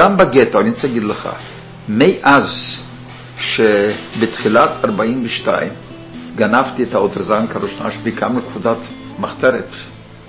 [0.00, 1.28] גם בגטו, אני רוצה להגיד לך,
[1.88, 2.80] מאז
[3.38, 5.68] שבתחילת 42
[6.36, 8.76] גנבתי את האוטרזנקה הראשונה שלי, קמנו קבוצת
[9.18, 9.76] מחתרת,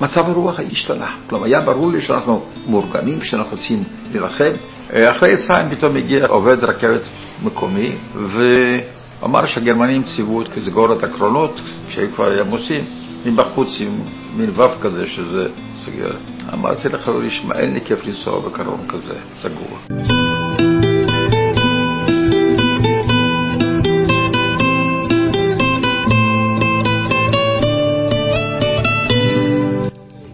[0.01, 1.15] מצב הרוח השתנה.
[1.27, 4.51] כלומר, היה ברור לי שאנחנו מאורגנים, שאנחנו רוצים להילחם.
[4.89, 7.01] אחרי יצאים פתאום הגיע עובד רכבת
[7.43, 12.85] מקומי, ואמר שהגרמנים ציוו את לסגור את הקרונות, שהיו כבר עמוסים,
[13.25, 13.99] מבחוץ עם
[14.35, 15.47] מין וו כזה, שזה
[15.85, 16.11] סוגר.
[16.53, 19.77] אמרתי לחברי, שמע, אין לי כיף לנסוע בקרון כזה, סגור.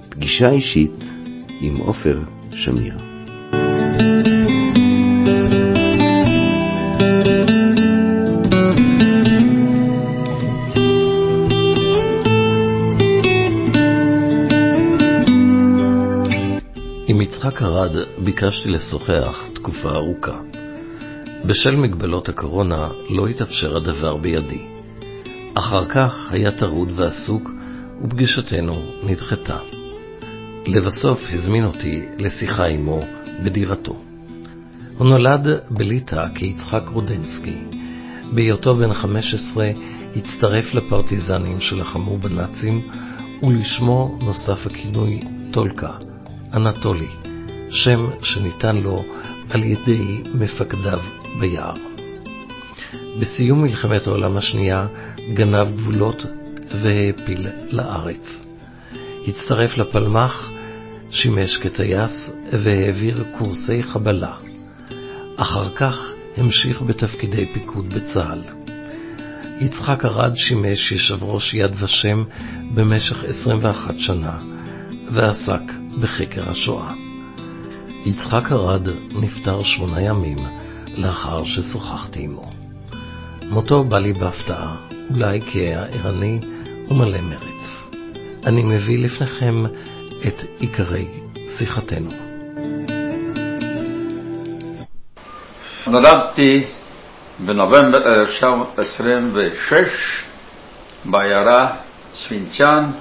[0.10, 1.04] פגישה אישית
[1.62, 2.20] עם עופר
[2.52, 3.07] שמיר.
[17.62, 17.92] ארד
[18.24, 20.40] ביקשתי לשוחח תקופה ארוכה.
[21.46, 24.62] בשל מגבלות הקורונה לא התאפשר הדבר בידי.
[25.54, 27.52] אחר כך היה טרוד ועסוק,
[28.04, 29.58] ופגישתנו נדחתה.
[30.66, 33.00] לבסוף הזמין אותי לשיחה עמו
[33.46, 33.96] בדירתו.
[34.98, 37.58] הוא נולד בליטא כיצחק רודנסקי.
[38.34, 39.68] בהיותו בן 15
[40.16, 42.88] הצטרף לפרטיזנים שלחמו בנאצים,
[43.44, 45.20] ולשמו נוסף הכינוי
[45.52, 45.92] טולקה,
[46.54, 47.08] אנטולי,
[47.70, 49.04] שם שניתן לו
[49.50, 51.00] על ידי מפקדיו
[51.40, 51.74] ביער.
[53.20, 54.88] בסיום מלחמת העולם השנייה
[55.34, 56.24] גנב גבולות
[56.72, 58.44] והעפיל לארץ.
[59.28, 60.52] הצטרף לפלמ"ח,
[61.12, 64.34] שימש כטייס והעביר קורסי חבלה.
[65.36, 68.42] אחר כך המשיך בתפקידי פיקוד בצה"ל.
[69.60, 72.24] יצחק ארד שימש יושב ראש יד ושם
[72.74, 74.40] במשך 21 שנה,
[75.12, 75.62] ועסק
[76.02, 77.07] בחקר השואה.
[78.06, 80.38] יצחק ארד נפטר שמונה ימים
[80.98, 82.50] לאחר ששוחחתי עמו.
[83.50, 84.76] מותו בא לי בהפתעה,
[85.10, 86.40] אולי כי היה ערני
[86.90, 87.90] ומלא מרץ.
[88.46, 89.64] אני מביא לפניכם
[90.28, 91.08] את עיקרי
[91.58, 92.12] שיחתנו.
[95.88, 96.64] נולדתי
[97.40, 100.24] בנובמבר 1926
[101.06, 101.76] בעיירה
[102.16, 102.92] ספינציאן,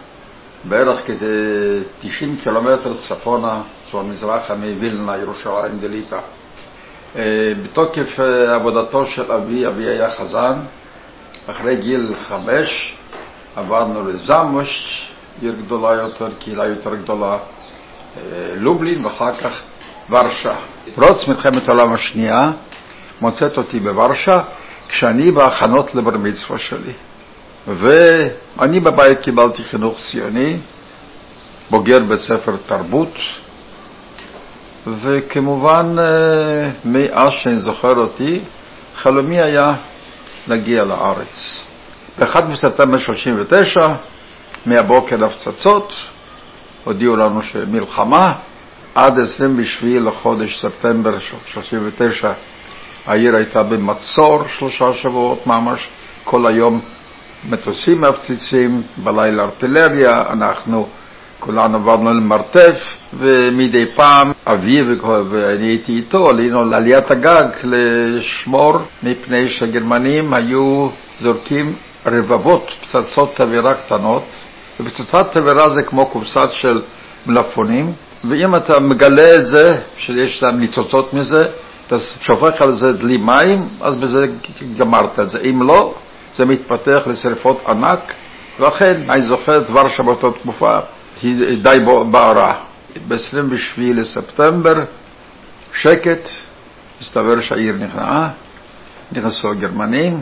[0.64, 6.18] בערך כ-90 קילומטר צפונה, צפון מזרחה מווילנה, ירושלים דליטא.
[7.62, 8.20] בתוקף
[8.54, 10.54] עבודתו של אבי, אבי היה חזן,
[11.50, 12.96] אחרי גיל חמש
[13.56, 15.02] עברנו לזמוש,
[15.42, 17.38] עיר גדולה יותר, קהילה יותר גדולה,
[18.56, 19.60] לובלין ואחר כך
[20.10, 20.56] ורשה.
[20.94, 22.50] פרוץ מלחמת העולם השנייה
[23.20, 24.40] מוצאת אותי בוורשה
[24.88, 26.92] כשאני בהכנות לבר מצווה שלי.
[27.66, 30.56] ואני בבית קיבלתי חינוך ציוני,
[31.70, 33.14] בוגר בית ספר תרבות,
[34.86, 35.96] וכמובן
[36.84, 38.40] מאז שאני זוכר אותי,
[38.96, 39.74] חלומי היה
[40.46, 41.64] להגיע לארץ.
[42.18, 43.80] ב-1 בספטמבר 39,
[44.66, 45.92] מהבוקר הפצצות,
[46.84, 48.32] הודיעו לנו שמלחמה,
[48.94, 52.32] עד 27 לחודש ספטמבר 39
[53.06, 55.88] העיר הייתה במצור שלושה שבועות ממש,
[56.24, 56.80] כל היום
[57.50, 60.88] מטוסים מפציצים, בלילה ארטילריה, אנחנו
[61.46, 64.82] כולנו עברנו למרתף, ומדי פעם אבי
[65.30, 70.88] ואני הייתי איתו, עלינו לעליית הגג לשמור, מפני שהגרמנים היו
[71.20, 71.74] זורקים
[72.06, 74.24] רבבות פצצות תבערה קטנות,
[74.80, 76.82] ופצצת תבערה זה כמו קופסת של
[77.26, 77.92] מלפפונים,
[78.24, 79.64] ואם אתה מגלה את זה,
[79.96, 81.44] שיש ניצוצות מזה,
[81.86, 84.26] אתה שופך על זה דלי מים, אז בזה
[84.78, 85.38] גמרת את זה.
[85.50, 85.94] אם לא,
[86.36, 88.12] זה מתפתח לשרפות ענק,
[88.60, 90.78] ואכן, אני זוכר את ורשה באותה תקופה,
[91.62, 91.78] די
[92.10, 92.54] בערה.
[93.08, 94.74] ב-27 לספטמבר,
[95.74, 96.28] שקט,
[97.00, 98.28] מסתבר שהעיר נכנעה,
[99.12, 100.20] נכנסו הגרמנים,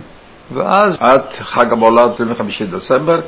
[0.55, 3.21] ואז עד חג המולד, 25 דצמבר,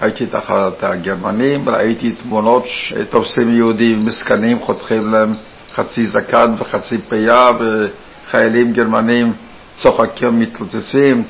[0.00, 5.34] הייתי תחת הגרמנים, ראיתי תמונות שתופסים יהודים מסכנים, חותכים להם
[5.74, 9.32] חצי זקן וחצי פיה, וחיילים גרמנים
[9.76, 11.22] צוחקים, מתלוצצים.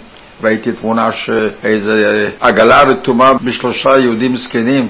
[0.45, 4.89] ראיתי תמונה שאיזה עגלה רתומה בשלושה יהודים זקנים,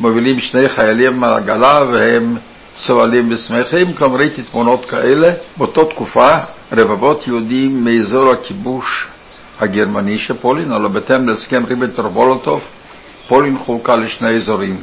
[0.00, 2.36] מובילים שני חיילים מהעגלה והם
[2.74, 5.32] צוהלים ושמחים, כלומר ראיתי תמונות כאלה.
[5.56, 6.36] באותה תקופה
[6.72, 9.08] רבבות יהודים מאזור הכיבוש
[9.60, 12.60] הגרמני של פולין, הלוא בהתאם להסכם ריבנטרופ-מולוטוב,
[13.28, 14.82] פולין חולקה לשני אזורים.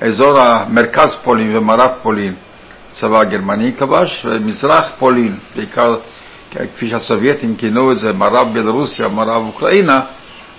[0.00, 2.34] אזור המרכז פולין ומערב פולין,
[2.92, 5.96] צבא הגרמני כבש, ומזרח פולין, בעיקר
[6.50, 10.00] כפי שהסובייטים כינו את זה, מערב בלרוסיה, מערב אוקראינה,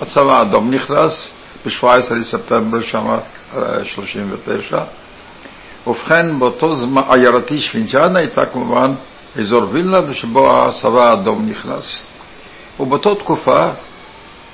[0.01, 1.31] הצבא האדום נכנס
[1.65, 3.17] ב-17 לספטמבר שנה
[3.83, 4.83] 39,
[5.87, 8.91] ובכן, באותו זמן, עיירתי שווינצ'אנה הייתה כמובן
[9.39, 12.03] אזור וילנה, שבו הצבא האדום נכנס.
[12.79, 13.69] ובאותה תקופה,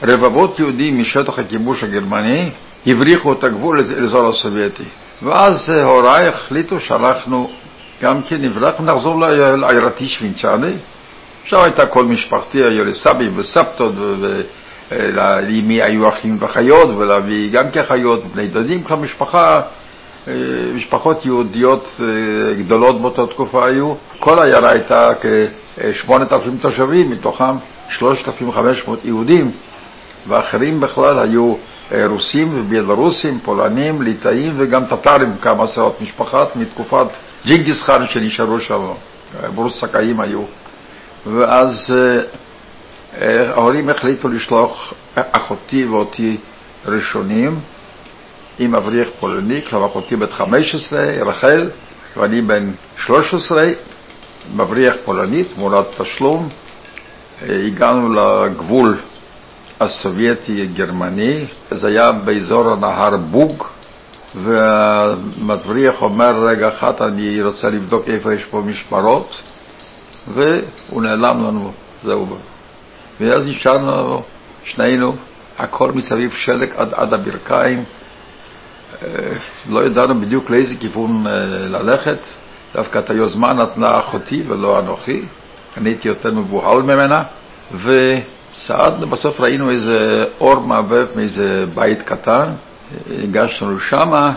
[0.03, 2.49] רבבות יהודים משטח הכיבוש הגרמני
[2.87, 4.83] הבריחו את הגבול לאזור הסובייטי.
[5.23, 7.51] ואז הוריי החליטו שאנחנו
[8.01, 9.19] גם כן נברח ונחזור
[9.57, 10.67] לעיירתי שווינצ'אנה.
[11.45, 13.93] שם הייתה כל משפחתי, היו לי סבי וסבתות,
[14.91, 19.61] ולאמי היו אחים ואחיות, ולהביא גם כאחיות, בני דודים, משפחה,
[20.75, 21.99] משפחות יהודיות
[22.59, 23.93] גדולות באותה תקופה היו.
[24.19, 27.55] כל העיירה הייתה כ-8,000 תושבים, מתוכם
[27.89, 29.51] 3,500 יהודים,
[30.27, 31.55] ואחרים בכלל היו
[32.09, 37.07] רוסים ובלרוסים, פולנים, ליטאים וגם טטרים, כמה עשרות משפחות מתקופת
[37.45, 38.81] ג'ינגיס חאן שנשארו שם,
[39.55, 40.41] ברוס סקאים היו.
[41.25, 41.93] ואז
[43.21, 46.37] ההורים החליטו לשלוח אחותי ואותי
[46.85, 47.59] ראשונים
[48.59, 51.69] עם אבריח פולני, כלומר אחותי בת 15, רחל,
[52.17, 53.63] ואני בן 13,
[54.55, 56.49] מבריח פולני, תמורת תשלום.
[57.41, 58.97] הגענו לגבול
[59.79, 63.63] הסובייטי-גרמני, זה היה באזור הנהר בוג,
[64.35, 69.41] והמבריח אומר, רגע אחד, אני רוצה לבדוק איפה יש פה משמרות,
[70.33, 71.71] והוא נעלם לנו,
[72.03, 72.37] זהו.
[73.21, 74.21] ואז נשארנו
[74.63, 75.15] שנינו,
[75.59, 77.83] הכל מסביב שלג עד, עד הברכיים,
[79.69, 81.23] לא ידענו בדיוק לאיזה כיוון
[81.69, 82.19] ללכת,
[82.75, 85.21] דווקא את היוזמה נתנה אחותי ולא אנוכי,
[85.77, 87.17] אני הייתי יותר מבוהל ממנה,
[87.71, 89.97] וסעדנו, בסוף ראינו איזה
[90.39, 92.51] אור מעבב מאיזה בית קטן,
[93.23, 94.33] הגשנו לשמה,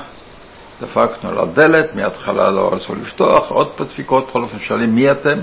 [0.83, 5.39] דפקנו על הדלת, מההתחלה לא רצו לפתוח, עוד דפיקות, בכל אופן שואלים מי אתם?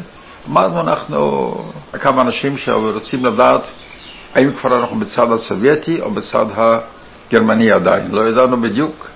[0.50, 1.52] אמרנו אנחנו
[2.02, 3.62] כמה אנשים שרוצים לדעת
[4.36, 9.08] האם כבר אנחנו בצד הסובייטי או בצד הגרמני עדיין, לא ידענו בדיוק,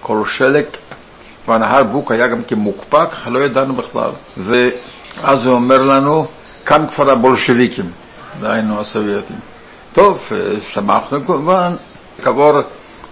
[0.00, 0.64] כל שלג,
[1.48, 6.26] והנהר בוק היה גם כמוקפא, ככה לא ידענו בכלל, ואז הוא אומר לנו,
[6.66, 7.90] כאן כבר הבולשביקים,
[8.40, 9.36] דהיינו הסובייטים.
[9.92, 10.28] טוב,
[10.60, 11.72] שמחנו כמובן,
[12.22, 12.52] כעבור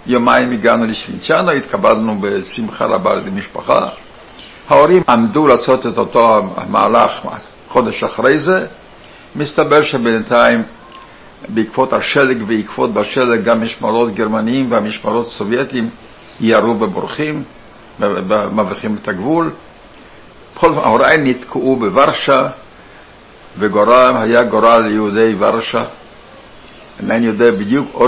[0.07, 3.89] יומיים הגענו לשווינצ'אנה, התקבלנו בשמחה רבה על ידי משפחה.
[4.69, 6.21] ההורים עמדו לעשות את אותו
[6.57, 7.25] המהלך
[7.75, 8.67] חודש אחרי זה,
[9.37, 10.63] מסתבר שבינתיים
[11.49, 15.91] בעקבות השלג ועקבות בשלג גם משמרות גרמניים והמשמרות סובייטיים
[16.41, 17.43] ירו בבורחים,
[18.53, 19.51] מבריחים את הגבול.
[20.63, 22.49] ההוריי נתקעו בוורשה,
[23.59, 25.85] וגורלם היה גורל יהודי ורשה.
[27.01, 28.07] אינני יודע בדיוק, או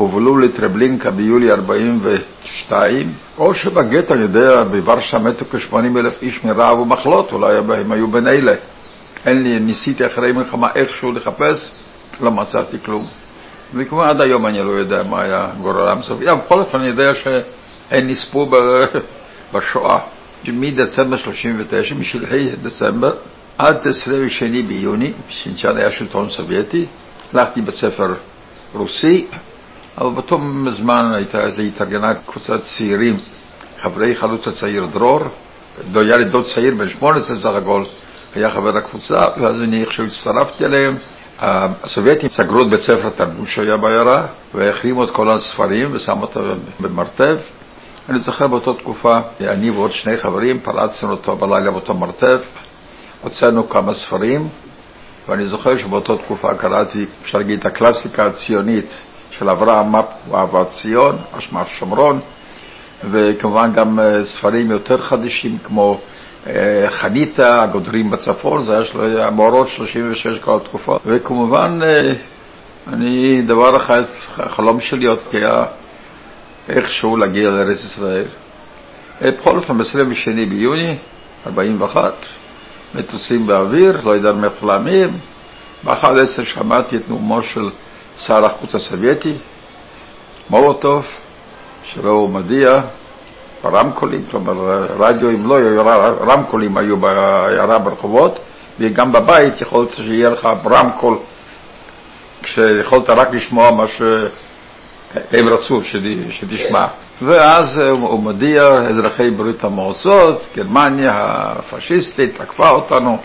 [0.00, 7.32] שהובלו לטרבלינקה ביולי 42, או שבגטו, אני יודע, בוורשה מתו כ-80 אלף איש מרעב ומחלות,
[7.32, 8.54] אולי הם היו בין אלה.
[9.26, 11.70] אין לי, ניסיתי אחרי מלחמה איכשהו לחפש,
[12.20, 13.06] לא מצאתי כלום.
[13.74, 16.24] וכמובן עד היום אני לא יודע מה היה גורלם סופי.
[16.24, 18.50] בכל אופן אני יודע שהם נספו
[19.52, 19.98] בשואה.
[20.48, 23.12] מדצמבר 39, משלהי דצמבר,
[23.58, 26.86] עד 22 ביוני, שינצ'אן היה שלטון סובייטי,
[27.32, 28.14] הלכתי בית ספר
[28.74, 29.26] רוסי,
[30.00, 33.16] אבל באותו זמן הייתה איזו התארגנה קבוצת צעירים,
[33.78, 35.20] חברי חלוץ הצעיר דרור,
[35.94, 37.84] היה לי דוד צעיר בן 18 סך הכל,
[38.34, 40.96] היה חבר הקבוצה, ואז אני איכשהו הצטרפתי אליהם.
[41.38, 46.40] הסובייטים סגרו את בית ספר התרבות שהיה בעיירה, והחרימו את כל הספרים ושמו אותם
[46.80, 47.36] במרתף.
[48.08, 52.48] אני זוכר באותה תקופה, אני ועוד שני חברים פלצנו אותו בלילה באותו מרתף,
[53.22, 54.48] הוצאנו כמה ספרים,
[55.28, 59.02] ואני זוכר שבאותה תקופה קראתי, אפשר להגיד, את הקלאסיקה הציונית
[59.40, 62.20] של אברהם מפ ואהבת ציון, אשמת שומרון,
[63.10, 66.00] וכמובן גם ספרים יותר חדשים כמו
[66.88, 71.78] חניתה, הגודרים בצפון, זה היה של המאורות 36 כל התקופה, וכמובן
[72.92, 74.02] אני, דבר אחד,
[74.36, 75.64] החלום שלי עוד היה
[76.68, 78.26] איכשהו להגיע לארץ ישראל.
[79.22, 80.96] בכל אופן, ב-22 ביוני
[81.46, 82.14] 41,
[82.94, 85.08] מטוסים באוויר, לא ידענו מאיפה להאמין.
[85.84, 87.70] ב-11 שמעתי את נאומו של
[88.26, 89.34] שר החוץ הסובייטי,
[90.50, 91.06] מולוטוב,
[91.84, 92.80] שבו הוא מודיע
[93.62, 95.86] ברמקולים, כלומר רדיואים לא היו,
[96.20, 98.38] רמקולים היו בעיירה ברחובות,
[98.78, 101.18] וגם בבית יכולת שיהיה לך רמקול,
[102.42, 105.80] כשיכולת רק לשמוע מה שהם רצו
[106.30, 106.86] שתשמע.
[107.22, 111.12] ואז הוא מודיע, אזרחי ברית המועצות, גרמניה
[111.58, 113.18] הפשיסטית תקפה אותנו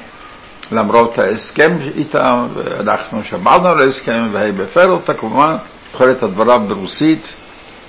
[0.72, 5.56] למרות ההסכם איתם, ואנחנו שמענו על ההסכם והם הפרו אותה כמובן,
[5.92, 7.34] זוכר את הדבריו ברוסית,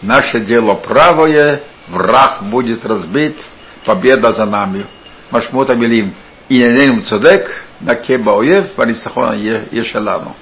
[0.03, 3.38] наше дело правое, враг будет разбит,
[3.86, 4.84] победа за нами.
[5.32, 6.12] משמעות המילים,
[6.50, 7.50] ענייננו צודק,
[7.82, 10.34] נכה באויב, והניצחון יהיה שלנו.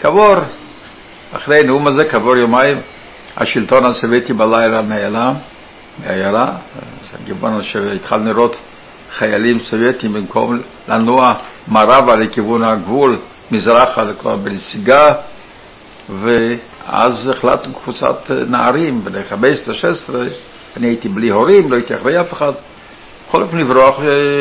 [0.00, 0.34] כעבור,
[1.32, 2.80] אחרי הנאום הזה, כעבור יומיים,
[3.36, 5.34] השלטון הסובייטי בלילה נעלם,
[5.98, 6.52] מעיירה,
[7.24, 8.56] דיברנו שהתחלנו לראות
[9.17, 11.33] חיילים סובייטים במקום לנוע
[11.67, 13.17] מערבה לכיוון הגבול,
[13.51, 15.13] מזרחה כבר בנסיגה,
[16.09, 19.33] ואז החלטנו קבוצת נערים, בני 15-16,
[20.77, 22.51] אני הייתי בלי הורים, לא הייתי אחרי אף אחד,
[23.27, 23.99] בכל אופן לברוח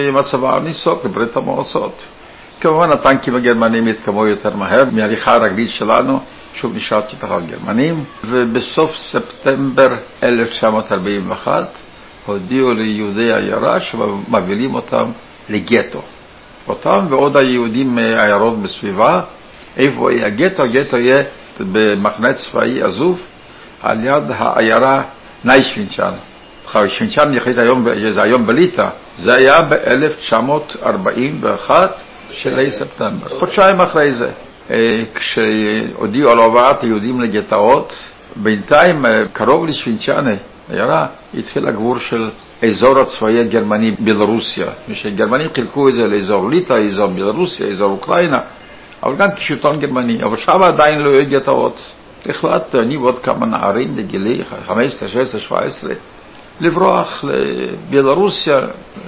[0.09, 2.05] עם הצבא ניסוק לברית המועצות.
[2.61, 6.21] כמובן הטנקים הגרמנים התקמו יותר מהר מהליכה הרגלית שלנו,
[6.55, 9.89] שוב נשארתי תחת גרמנים, ובסוף ספטמבר
[10.23, 11.69] 1941
[12.27, 15.11] הודיעו ליהודי העיירה שמובילים אותם
[15.49, 16.03] לגטו.
[16.69, 19.21] אותם ועוד היהודים מעיירות בסביבה,
[19.77, 20.63] איפה יהיה הגטו?
[20.63, 21.23] הגטו יהיה
[21.61, 23.21] במחנה צבאי עזוב
[23.83, 25.03] על יד העיירה
[25.45, 26.13] ניישווינצ'ן.
[26.73, 28.89] שווינצ'ן החליט היום, זה היום בליטא,
[29.19, 31.71] זה היה ב-1941
[32.31, 34.31] של ספטמבר, חודשיים אחרי זה.
[34.71, 37.95] אה, כשהודיעו על הובאת היהודים לגטאות,
[38.37, 40.35] בינתיים אה, קרוב לשווינצ'נה,
[40.71, 41.07] עיירה,
[41.39, 42.31] התחיל הגבור של
[42.69, 44.67] אזור הצבאי הגרמני בלרוסיה.
[44.89, 48.41] כשגרמנים חילקו את זה לאזור ליטא, אזור בלרוסיה, אזור אוקראינה,
[49.03, 51.77] אבל גם כשלטון גרמני, אבל שם עדיין לא היו גטאות.
[52.29, 55.91] החלטתי, אני ועוד כמה נערים בגילי 15, 16, 17,
[56.61, 58.61] לברוח לבלרוסיה,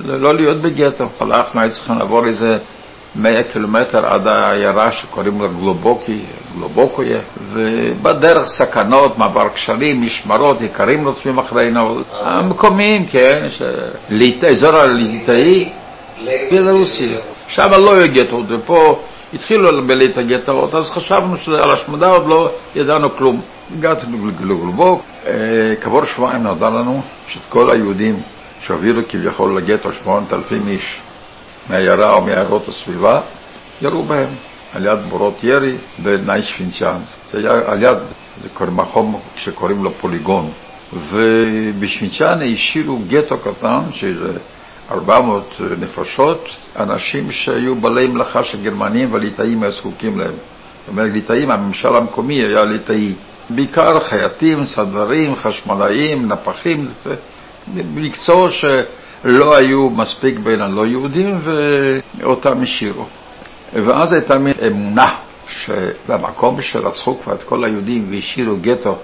[0.04, 1.04] לא להיות בגטו.
[1.20, 2.58] הלכנו, היינו צריכים לעבור איזה
[3.16, 6.20] 100 קילומטר עד העיירה שקוראים לה גלובוקי,
[6.56, 7.18] גלובוקויה,
[7.52, 13.46] ובדרך סכנות, מעבר קשרים, משמרות, איכרים רודפים אחרינו, המקומיים, כן,
[14.50, 15.68] אזור הליטאי,
[16.50, 17.14] בלרוסי,
[17.48, 18.98] שם לא היו גטאות, ופה
[19.34, 23.40] התחילו בליטא גטאות, אז חשבנו שעל השמדה עוד לא ידענו כלום.
[23.78, 25.02] הגענו לגלובוק,
[25.80, 28.20] כעבור שבועיים נודע לנו שאת כל היהודים
[28.60, 31.00] שהעבירו כביכול לגטו, 8,000 איש,
[31.68, 33.20] מהעיירה או מעיירות הסביבה,
[33.82, 34.28] ירו בהם
[34.74, 36.98] על יד בורות ירי בניישפינצ'אן.
[37.30, 37.98] זה היה על יד,
[38.42, 40.50] זה מקום שקוראים לו פוליגון.
[41.10, 44.32] ובשפינצ'אן השאירו גטו קטן, שזה
[44.90, 50.30] 400 נפשות, אנשים שהיו בעלי מלאכה של גרמנים והליטאים היו זקוקים להם.
[50.30, 53.12] זאת אומרת, ליטאים, הממשל המקומי היה ליטאי.
[53.50, 56.88] בעיקר חייטים, סדרים, חשמלאים, נפחים,
[57.74, 58.64] מקצוע ש...
[59.24, 61.38] לא היו מספיק בין הלא יהודים
[62.20, 63.06] ואותם השאירו.
[63.72, 65.14] ואז הייתה מין אמונה
[65.48, 68.98] שבמקום שרצחו כבר את כל היהודים והשאירו גטו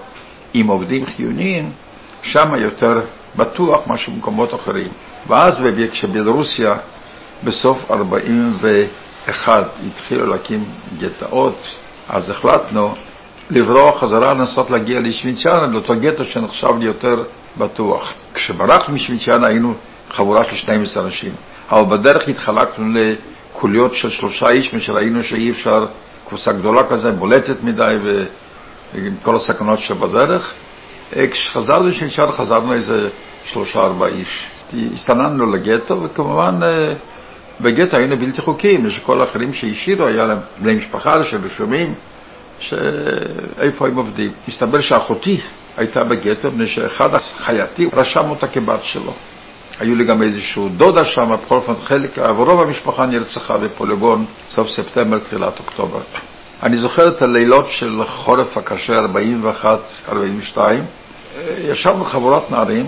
[0.53, 1.71] עם עובדים חיוניים,
[2.21, 3.01] שם יותר
[3.35, 4.87] בטוח מאשר במקומות אחרים.
[5.27, 5.59] ואז
[5.91, 6.73] כשבלרוסיה
[7.43, 10.65] בסוף 41 התחילו להקים
[10.99, 11.57] גטאות,
[12.09, 12.93] אז החלטנו
[13.49, 17.23] לברוח חזרה לנסות להגיע לשוויצריה, לאותו גטו שנחשב לי יותר
[17.57, 18.13] בטוח.
[18.33, 19.73] כשברחנו משוויצריה היינו
[20.11, 21.31] חבורה של 12 אנשים.
[21.69, 25.85] אבל בדרך התחלקנו לקוליות של שלושה איש, משראינו שאי אפשר,
[26.27, 27.95] קבוצה גדולה כזה, בולטת מדי
[28.93, 30.53] ועם כל הסכנות שבדרך.
[31.15, 33.09] אה, כשחזרנו לשנשאר חזרנו איזה
[33.45, 34.47] שלושה ארבעה איש.
[34.93, 36.93] הסתננו לגטו, וכמובן אה,
[37.61, 41.93] בגטו היינו בלתי חוקיים, כל האחרים שהשאירו, היה להם בני משפחה שרשומים,
[42.59, 44.31] שאיפה הם עובדים.
[44.47, 45.41] הסתבר שאחותי
[45.77, 49.13] הייתה בגטו, מפני שאחד החייטים רשם אותה כבת שלו.
[49.81, 54.69] היו לי גם איזשהו דודה שם, בכל אופן חלק, אבל רוב המשפחה נרצחה בפוליגון סוף
[54.69, 55.99] ספטמבר, תחילת אוקטובר.
[56.63, 58.99] אני זוכר את הלילות של חורף הקשה,
[60.09, 60.57] 41-42,
[61.63, 62.85] ישבנו חבורת נערים,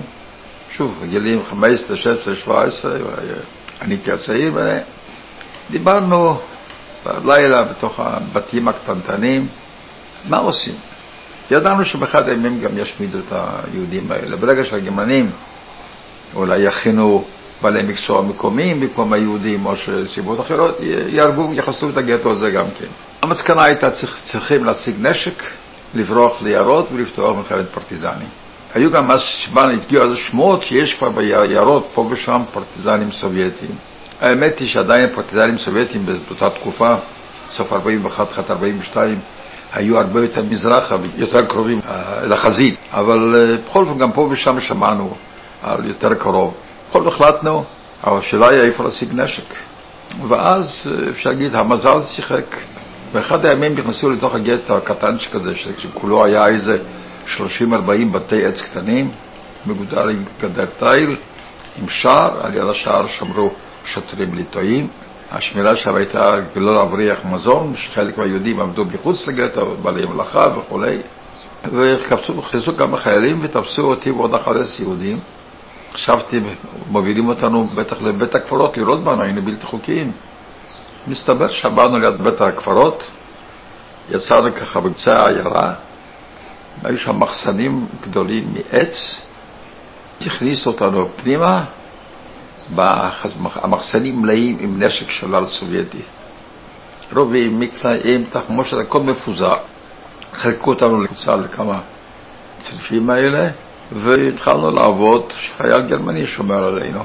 [0.72, 2.92] שוב, גילים 15, 16, 17,
[3.82, 4.54] אני הצעיר,
[5.70, 6.38] ודיברנו
[7.06, 9.48] בלילה בתוך הבתים הקטנטנים,
[10.30, 10.76] מה עושים?
[11.52, 14.36] ידענו שבאחד הימים גם ישמידו את היהודים האלה.
[14.38, 15.30] ברגע שהגרמנים
[16.36, 17.24] אולי יכינו
[17.62, 19.74] בעלי מקצוע מקומיים במקום היהודים או
[20.14, 22.88] סיבות אחרות, יהרגו, יחסלו את הגטו הזה גם כן.
[23.22, 25.44] המסקנה הייתה צריך, צריכים להשיג נשק,
[25.96, 28.28] לברוח ליערות ולפתוח מלחמת פרטיזנים.
[28.74, 29.22] היו גם אז
[29.56, 33.76] הגיעו אז שמועות שיש כבר ביערות פה ושם פרטיזנים סובייטים.
[34.22, 36.96] האמת היא שעדיין פרטיזנים סובייטים באותה תקופה,
[37.52, 39.20] סוף 41, תחילת 42,
[39.74, 44.60] היו הרבה יותר מזרחה, יותר קרובים אה, לחזית, אבל אה, בכל אופן גם פה ושם
[44.60, 45.16] שמענו
[45.64, 46.54] על יותר קרוב.
[46.90, 47.64] בכל החלטנו,
[48.04, 49.54] אבל השאלה היא איפה להשיג נשק.
[50.28, 52.56] ואז אפשר להגיד, המזל שיחק.
[53.14, 56.78] באחד הימים נכנסו לתוך הגט הקטנצ'יק הזה, שכולו היה איזה
[57.28, 57.38] 30-40
[58.12, 59.12] בתי עץ קטנים,
[59.66, 61.16] מגודר עם גדר תיל,
[61.82, 63.52] עם שער, על יד השער שמרו
[63.86, 64.88] שוטרים ליטויים.
[65.32, 70.98] השמירה שם הייתה לא להבריח מזון, שחלק מהיהודים עמדו מחוץ לגטו, בעלי מלאכה וכולי.
[71.72, 75.20] ונכנסו כמה חיילים ותפסו אותי ועוד 11 יהודים.
[75.94, 76.38] חשבתי,
[76.90, 80.12] מובילים אותנו בטח לבית הקברות לראות בנו, היינו בלתי חוקיים.
[81.08, 83.04] מסתבר שבאנו ליד בית הקברות,
[84.10, 85.74] יצאנו ככה בקצה העיירה,
[86.84, 89.22] היו שם מחסנים גדולים מעץ,
[90.22, 91.64] הכניסו אותנו פנימה,
[93.56, 96.02] המחסנים מלאים עם נשק שלל סובייטי.
[97.14, 99.56] רובים, מקלעים, תחמושת, הכל מפוזר.
[100.34, 101.80] חלקו אותנו לקבוצה לכמה
[102.60, 103.50] צריפים האלה,
[103.92, 107.04] והתחלנו לעבוד, חייל גרמני שומר עלינו.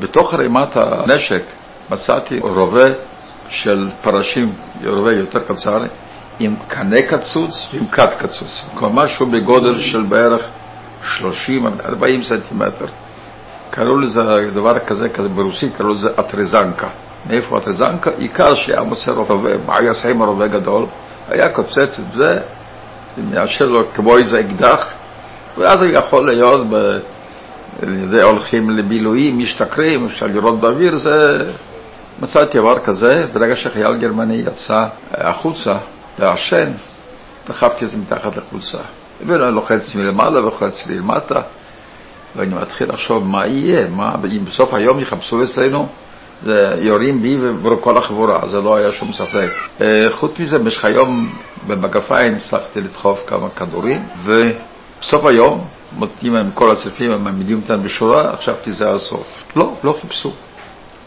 [0.00, 1.42] בתוך ערימת הנשק
[1.90, 2.88] מצאתי רובה
[3.48, 4.52] של פרשים,
[4.86, 5.82] רובה יותר קצר,
[6.40, 8.64] עם קנה קצוץ ועם כת קצוץ.
[8.74, 10.48] כלומר משהו בגודל של בערך
[11.20, 11.22] 30-40
[12.22, 12.86] סנטימטר.
[13.70, 14.20] קראו לזה
[14.54, 16.88] דבר כזה, כזה ברוסית קראו לזה אטרזנקה.
[17.26, 18.10] מאיפה אטרזנקה?
[18.18, 20.86] עיקר שהיה מוצא רובה, מה היה עושה עם הרובה גדול?
[21.28, 22.38] היה קוצץ את זה,
[23.30, 24.86] מאשר לו כמו איזה אקדח,
[25.58, 26.98] ואז יכול להיות, ב...
[28.10, 31.18] זה הולכים לבילויים, משתכרים, אפשר לראות באוויר, זה...
[32.22, 35.76] מצאתי דבר כזה, ברגע שחייל גרמני יצא החוצה
[36.18, 36.72] לעשן,
[37.48, 38.78] דחפתי את זה מתחת לחולצה.
[39.26, 41.40] ולוחץ מלמעלה ולוחץ מלמטה,
[42.36, 45.88] ואני מתחיל לחשוב מה יהיה, מה, אם בסוף היום יחפשו אצלנו,
[46.42, 49.50] זה יורים בי ובכל החבורה, זה לא היה שום ספק.
[49.80, 51.32] אה, חוץ מזה, במשך היום
[51.66, 54.02] במגפיים הצלחתי לדחוף כמה כדורים,
[55.02, 59.44] ובסוף היום מותנים עם כל הצפים, הם מעמידים אותם בשורה, חשבתי זה הסוף.
[59.56, 60.32] לא, לא חיפשו.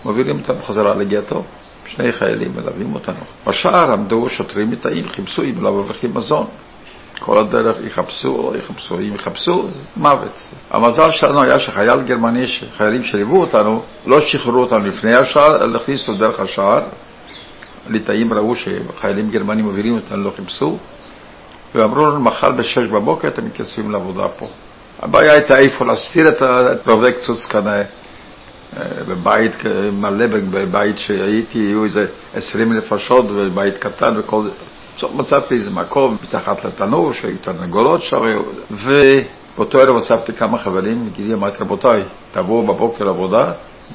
[0.06, 1.44] מובילים אותם בחזרה לגטו,
[1.86, 3.20] שני חיילים מלווים אותנו.
[3.48, 6.48] בשער עמדו שוטרים מתאים, חיפשו אם לא מבריחים מזון.
[7.20, 10.40] כל הדרך יחפשו לא יחפשו, אם יחפשו, מוות.
[10.72, 12.46] המזל שלנו היה שחייל גרמני,
[12.78, 16.82] חיילים שליוו אותנו, לא שחררו אותנו לפני השער, אלא הכניסו דרך השער.
[17.90, 20.78] ליטאים ראו שחיילים גרמנים מובילים אותנו, לא חיפשו,
[21.76, 24.48] ואמרו לנו, מחר בשש בבוקר אתם מתייצבים לעבודה פה.
[25.02, 27.82] הבעיה הייתה איפה להסתיר את רובי קצוץ קנה.
[29.08, 29.52] בבית
[29.92, 34.50] מלא, בבית שהייתי, היו איזה עשרים נפשות, ובית קטן וכל זה.
[34.94, 38.22] עכשיו מצאתי איזה מקום מתחת לתנור, שהיו תרנגולות שם,
[38.72, 43.52] ובאותו ערב אספתי כמה חברים, אמרתי, רבותיי, תבואו בבוקר לעבודה,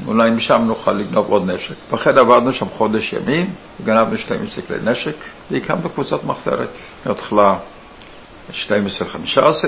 [0.07, 1.75] אולי משם נוכל לגנוב עוד נשק.
[1.91, 3.51] ואחרי עבדנו שם חודש ימים,
[3.85, 5.17] גנבנו 12 כלי נשק,
[5.51, 6.71] והקמנו קבוצת מחתרת.
[7.07, 7.59] בהתחלה
[8.53, 8.53] 12-15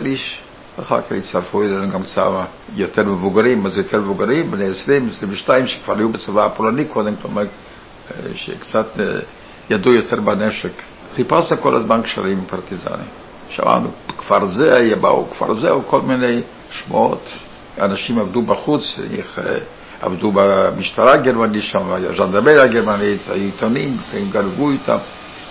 [0.04, 0.38] איש,
[0.80, 2.30] אחר כך הצטרפו אלינו גם קצת
[2.76, 7.42] יותר מבוגרים, אז יותר מבוגרים, בני 20, 22, שכבר היו בצבא הפולני קודם, כלומר,
[8.34, 8.86] שקצת
[9.70, 10.72] ידעו יותר בנשק.
[11.14, 13.06] חיפשנו כל הזמן קשרים עם פרטיזנים.
[13.48, 17.28] שמענו, כפר זה, באו כפר זה, או כל מיני שמועות.
[17.80, 19.40] אנשים עבדו בחוץ, איך,
[20.02, 24.96] עבדו במשטרה הגרמנית שם, הז'נדרמריה הגרמנית, העיתונים, הם גנבו איתם.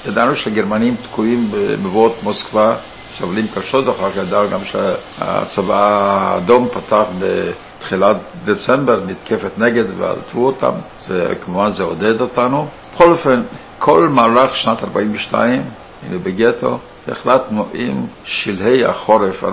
[0.05, 2.75] ידענו שהגרמנים תקועים במבואות מוסקבה,
[3.17, 10.71] סובלים קשות, אחר כך ידענו גם שהצבא האדום פתח בתחילת דצמבר מתקפת נגד ועלתו אותם,
[11.07, 12.67] זה, כמובן זה עודד אותנו.
[12.93, 13.39] בכל אופן,
[13.79, 15.61] כל מהלך שנת 42,
[16.03, 19.47] הנה בגטו, החלטנו עם שלהי החורף 42-43,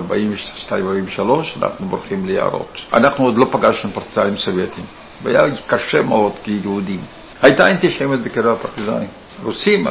[1.61, 2.77] אנחנו בורחים ליערות.
[2.93, 4.83] אנחנו עוד לא פגשנו פרטיזנים סובייטים,
[5.23, 6.99] והיה קשה מאוד כיהודים.
[7.41, 9.07] הייתה אנטישמיות בקרב הפרטיזנים.
[9.43, 9.85] רוסים,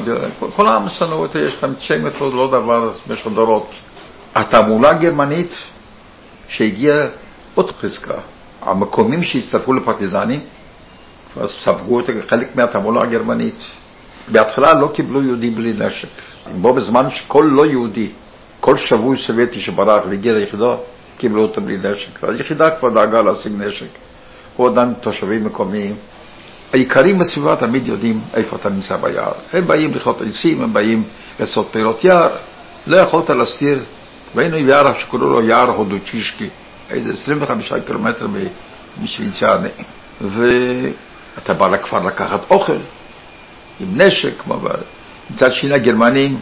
[0.57, 3.71] כל העם שנאו את יש להם אנטישמיות, לא דבר במשך דורות.
[4.35, 5.55] התעמולה הגרמנית
[6.49, 7.07] שהגיעה
[7.55, 8.19] עוד חזקה,
[8.63, 10.41] המקומים שהצטרפו לפרטיזנים,
[11.33, 13.65] כבר ספגו את חלק מהתעמולה הגרמנית.
[14.33, 16.09] בהתחלה לא קיבלו יהודים בלי נשק.
[16.61, 18.09] בו בזמן שכל לא יהודי,
[18.61, 20.77] כל שבוי סובייטי שברח והגיע ליחידה,
[21.19, 22.23] קיבלו אותו בלי נשק.
[22.23, 23.87] והיחידה כבר דאגה להשיג נשק.
[24.57, 25.97] הוא עדיין תושבים מקומיים.
[26.73, 29.33] העיקרים בסביבה תמיד יודעים איפה אתה נמצא ביער.
[29.53, 31.03] הם באים לכלות עצים, הם באים
[31.41, 32.37] לעשות פירות יער.
[32.87, 33.83] לא יכולת להסתיר.
[34.35, 36.49] והיינו יער שקוראים לו יער הודוצ'ישקי,
[36.91, 38.27] איזה 25 קילומטר
[39.03, 39.69] משוויציאני.
[40.21, 42.79] ואתה בא לכפר לקחת אוכל.
[43.81, 44.45] עם נשק,
[45.31, 46.39] מצד שני הגרמנים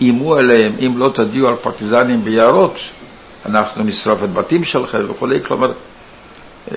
[0.00, 2.76] איימו עליהם, אם לא תודיעו על פרטיזנים ביערות,
[3.46, 5.72] אנחנו נשרוף את בתים שלכם וכולי, כלומר,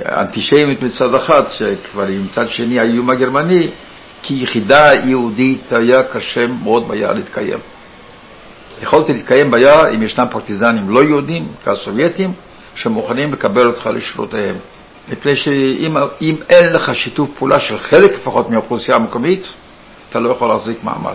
[0.05, 3.67] אנטישמיות מצד אחד, שכבר מצד שני האיום הגרמני,
[4.21, 7.59] כי יחידה יהודית היה קשה מאוד ביער להתקיים.
[8.83, 12.33] יכולתי להתקיים ביער אם ישנם פרטיזנים לא יהודים, כסובייטים,
[12.75, 14.55] שמוכנים לקבל אותך לשורותיהם.
[15.11, 19.47] מפני שאם אין לך שיתוף פעולה של חלק לפחות מהאוכלוסייה המקומית,
[20.13, 21.13] אתה לא יכול להחזיק מעמד.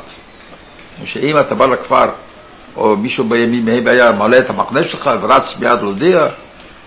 [1.05, 2.11] שאם אתה בא לכפר,
[2.77, 6.23] או מישהו בימי ביער מעלה את המחנה שלך ורץ מיד להודיע,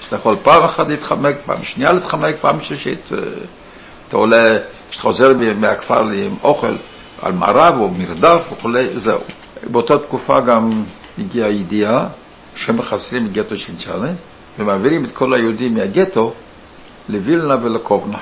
[0.02, 3.10] אז אתה יכול פעם אחת להתחמק, פעם שנייה להתחמק, פעם שלישית
[4.08, 4.50] אתה עולה,
[4.90, 6.76] כשאתה חוזר מהכפר עם אוכל
[7.22, 9.20] על מערב או מרדף וכולי, זהו.
[9.64, 10.84] באותה תקופה גם
[11.20, 12.08] הגיעה הידיעה
[12.56, 14.12] שמחסלים את גטו של צ'אלה
[14.60, 16.34] ומעבירים את כל היהודים מהגטו
[17.10, 18.20] לווילנה ולקובנה.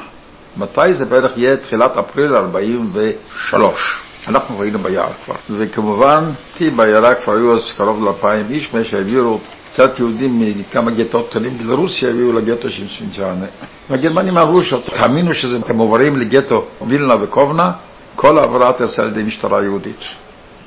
[0.58, 1.58] מתי זה בערך יהיה?
[1.58, 4.02] תחילת אפריל 43.
[4.28, 5.36] אנחנו היינו ביער כבר.
[5.52, 9.40] וכמובן, אותי בעיירה כבר היו אז קרוב לאלפיים איש, מה שהעבירו
[9.72, 13.46] קצת יהודים מכמה גטות קטנים בלרוסיה הביאו לגטו של שווינצ'רנה.
[13.90, 17.72] והגרמנים אמרו שתאמינו שאתם עוברים לגטו וילנה וקובנה,
[18.16, 20.00] כל העברה תעשה על ידי משטרה יהודית.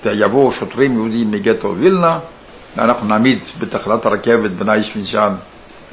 [0.05, 2.18] יבואו שוטרים יהודים מגטו וילנה,
[2.79, 5.35] אנחנו נעמיד בתחנת הרכבת בנאי שווינצ'אן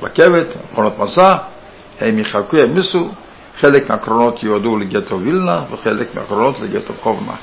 [0.04, 1.36] רכבת, מכונות מסע,
[2.02, 3.10] הם יחלקו, ימיסו,
[3.60, 7.36] חלק מהקרונות יועדו לגטו וילנה וחלק מהקרונות לגטו קובנה.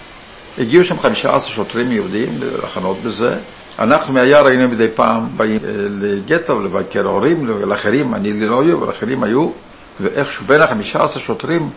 [0.59, 3.39] הגיעו שם 15 שוטרים יהודים לחנות בזה.
[3.79, 9.23] אנחנו מהיער היינו מדי פעם באים אה, לגטו לבקר הורים, לאחרים, אני לא היו, ולאחרים
[9.23, 9.49] היו,
[10.01, 11.71] ואיכשהו בין ה-15 שוטרים,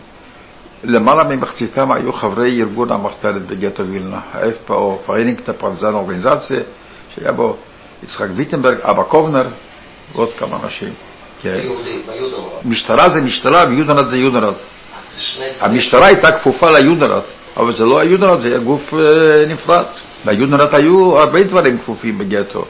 [0.84, 6.60] למעלה ממחציתם היו חברי ארגון המחתרת בגטו וילנה, ה-FPO, פאראייניקטע פארטיזאנער ארגאניזאציע,
[7.14, 7.56] שהיה בו
[8.02, 9.46] יצחק ויטנברג, אבא קובנר
[10.12, 11.09] ועוד כמה אנשים.
[11.42, 11.60] כן.
[12.64, 14.54] משטרה זה משטרה ויודנרט זה יודנרט.
[15.60, 17.24] המשטרה הייתה כפופה ליודנרט.
[17.56, 19.84] אבל זה לא היודנרט, זה היה גוף אה, נפרד.
[20.26, 22.64] ליודנרט היו הרבה דברים כפופים בגטו.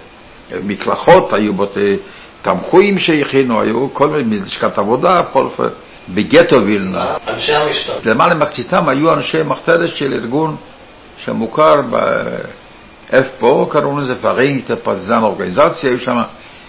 [0.63, 1.97] מקלחות, היו בתי
[2.43, 5.69] תמחויים שהכינו, היו כל מיני, לשכת עבודה, אופן.
[6.09, 7.15] בגטו וילנה.
[7.29, 7.93] אנשי המשטר.
[8.05, 10.57] למעלה מחציתם היו אנשי מחתרת של ארגון
[11.25, 16.21] שמוכר ב-FPO, קראו לזה פרינג, פרטיזן אורגניזציה, היו שם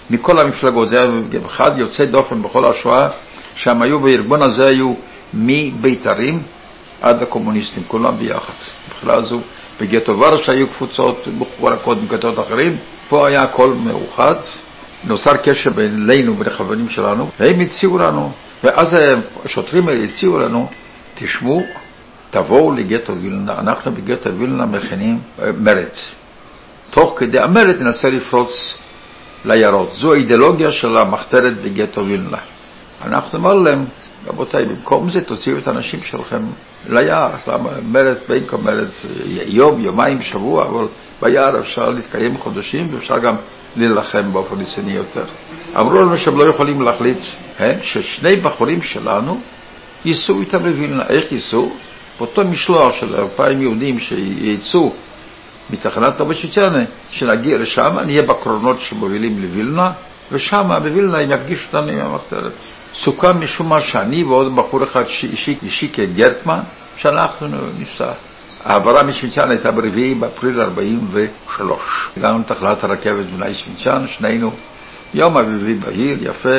[0.09, 1.09] מכל המפלגות, זה היה
[1.45, 3.09] אחד יוצא דופן בכל השואה,
[3.55, 4.93] שם היו בארגון הזה היו
[5.33, 6.43] מבית"רים
[7.01, 8.53] עד הקומוניסטים, כולם ביחד.
[8.89, 9.39] בכלל זו,
[9.81, 12.77] בגטו ורשה היו קבוצות מחולקות מגטות אחרים,
[13.09, 14.35] פה היה הכל מאוחד,
[15.03, 18.31] נוצר קשר בינינו, בין החברים שלנו, והם הציעו לנו,
[18.63, 18.95] ואז
[19.43, 20.67] השוטרים האלה הציעו לנו,
[21.15, 21.63] תשמעו,
[22.29, 25.95] תבואו לגטו וילנה, אנחנו בגטו וילנה מכינים אה, מרד.
[26.89, 28.77] תוך כדי המרד ננסה לפרוץ
[29.45, 29.93] ליערות.
[29.93, 32.37] זו האידיאולוגיה של המחתרת בגטו וילנה.
[33.05, 33.85] אנחנו אמרנו להם,
[34.27, 36.41] רבותיי, במקום זה תוציאו את האנשים שלכם
[36.89, 37.31] ליער,
[37.91, 38.87] מרד בין כה מרד
[39.45, 40.85] יום, יומיים, שבוע, אבל
[41.21, 43.35] ביער אפשר להתקיים חודשים ואפשר גם
[43.75, 45.23] להילחם באופן רציני יותר.
[45.79, 47.17] אמרו לנו שהם לא יכולים להחליט
[47.59, 49.41] הם, ששני בחורים שלנו
[50.05, 51.03] ייסעו איתם לווילנה.
[51.09, 51.71] איך ייסעו?
[52.19, 54.93] באותו משלוח של אלפיים יהודים שייצאו
[55.71, 59.91] מתחנת הבשיצ'נה, שנגיע לשם, נהיה בקרונות שמובילים לווילנה,
[60.31, 62.53] ושם בווילנה הם יפגישו אותנו עם המחתרת.
[62.93, 65.03] סוכם משום מה שאני ועוד בחור אחד
[65.67, 66.59] שיקה גרטמן,
[66.95, 67.47] שאנחנו
[67.79, 68.11] ניסע.
[68.63, 71.79] העברה משוויצ'ן הייתה ברביעי באפריל 43.
[72.17, 74.51] הגענו לתחנת הרכבת בני שוויצ'ן, שנינו
[75.13, 76.49] יום אביבי בהיר, יפה.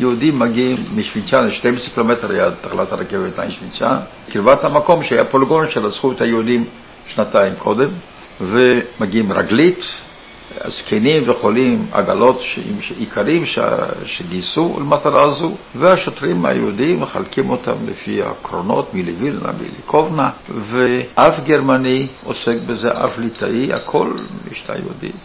[0.00, 3.96] יהודים מגיעים משוויצ'ן, 12 קילומטר ליד תחנת הרכבת בני שוויצ'ן,
[4.32, 6.64] קרבת המקום שהיה פולגון שרצחו את היהודים
[7.06, 7.88] שנתיים קודם,
[8.40, 9.84] ומגיעים רגלית,
[10.66, 12.40] זקנים וחולים, עגלות
[12.98, 13.44] עיקרים
[14.04, 22.88] שגייסו למטרה הזו, והשוטרים היהודים מחלקים אותם לפי הקרונות מלווילנה, מלקובנה, ואף גרמני עוסק בזה,
[23.04, 24.10] אף ליטאי, הכל
[24.52, 25.16] משנה יהודית.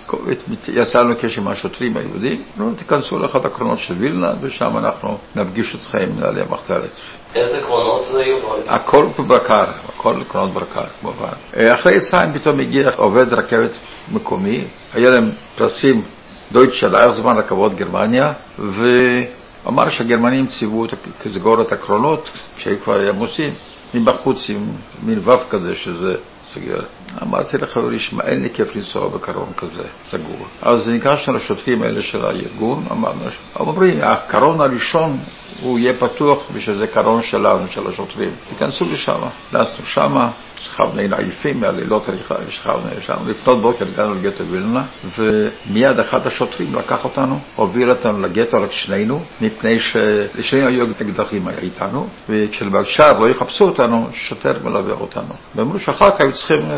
[0.67, 2.43] יצאנו קשר עם השוטרים היהודים,
[2.77, 6.91] תיכנסו לאחד הקרונות של וילנה, ושם אנחנו נפגיש אתכם מנהלי המחתרת.
[7.35, 8.37] איזה קרונות זה היו?
[8.67, 11.33] הכל בקר, הכל קרונות בקר, כמובן.
[11.73, 13.71] אחרי יצאים פתאום הגיע עובד רכבת
[14.11, 14.63] מקומי,
[14.93, 16.03] היה להם פרסים
[16.51, 20.85] דויטשה לאורך זמן רכבות גרמניה, ואמר שהגרמנים ציוו
[21.25, 23.53] לסגור את הקרונות, שהיו כבר עמוסים,
[23.93, 24.67] מבחוץ עם
[25.03, 26.15] מין וו כזה שזה
[26.53, 26.79] סוגר.
[27.21, 30.45] אמרתי לחברי, שמע, אין לי כיף לנסוע בקרון כזה, סגור.
[30.61, 33.21] אז ניגשנו לשוטרים האלה של הארגון, אמרנו,
[33.59, 35.17] אומרים, הקרון הראשון
[35.61, 38.29] הוא יהיה פתוח בשביל זה קרון שלנו, של השוטרים.
[38.49, 39.19] תיכנסו לשם.
[39.53, 42.05] נכנסנו שמה, שכבנו היינו עייפים מהלילות
[42.49, 43.13] שכבנו שם.
[43.27, 44.83] לפנות בוקר הגענו לגטו וילנה,
[45.17, 52.07] ומיד אחד השוטרים לקח אותנו, הוביל אותנו לגטו, רק שנינו, מפני שלשנינו היו אקדחים איתנו,
[52.29, 55.33] וכשבשער לא יחפשו אותנו, שוטר מלווה אותנו.
[55.55, 56.77] ואמרו שאחר כך היו צריכים אה,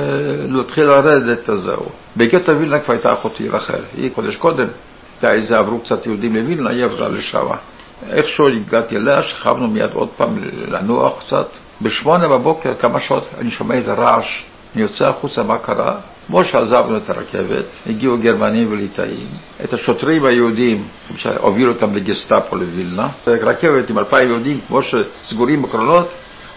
[0.50, 1.86] להתחיל לרדת, אז זהו.
[2.18, 4.68] בגטו וילנה כבר הייתה אחותי רחל, היא חודש קודם.
[5.24, 7.48] איזה עברו קצת יהודים לווילנה, היא עברה לשם.
[8.10, 10.38] איכשהו הגעתי אליה, שכבנו מיד עוד פעם
[10.68, 11.48] לנוח קצת.
[11.82, 14.44] בשמונה בבוקר, כמה שעות, אני שומע איזה רעש,
[14.76, 15.96] אני יוצא החוצה, מה קרה?
[16.28, 19.28] כמו שעזבנו את הרכבת, הגיעו גרמנים וליטאים,
[19.64, 20.84] את השוטרים היהודים,
[21.16, 26.10] שהובילו אותם לגסטאפו לווילנה, רכבת עם אלפיים יהודים, כמו שסגורים בקרונות,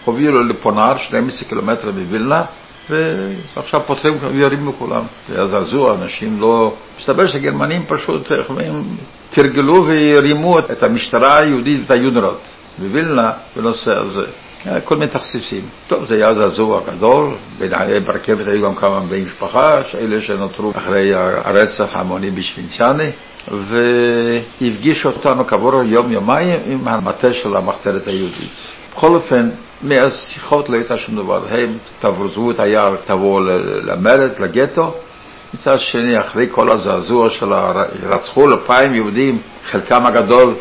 [0.05, 2.43] הובילו לפונר, 12 קילומטר מווילנה,
[2.89, 5.03] ועכשיו פותחים וירימו כולם.
[5.29, 6.73] והזעזוע, אנשים לא...
[6.99, 8.97] מסתבר שהגרמנים פשוט, איך אומרים,
[9.35, 12.41] תרגלו והרימו את המשטרה היהודית ואת היודרות
[12.79, 14.25] בווילנה בנושא הזה.
[14.83, 15.61] כל מיני תכסיסים.
[15.87, 17.25] טוב, זה היה זעזוע גדול,
[18.05, 23.09] ברכבת היו גם כמה בני משפחה, אלה שנותרו אחרי הרצח ההמוני בשווינציאני,
[23.51, 28.51] והפגישו אותנו כעבור יום-יומיים עם המטה של המחתרת היהודית.
[28.95, 29.49] בכל אופן,
[29.81, 31.41] מהשיחות לא הייתה שום דבר.
[31.49, 33.39] הם תברזו את היער, תבואו
[33.83, 34.95] למרד, לגטו,
[35.55, 37.53] מצד שני, אחרי כל הזעזוע של
[38.03, 40.53] רצחו אלפיים יהודים, חלקם הגדול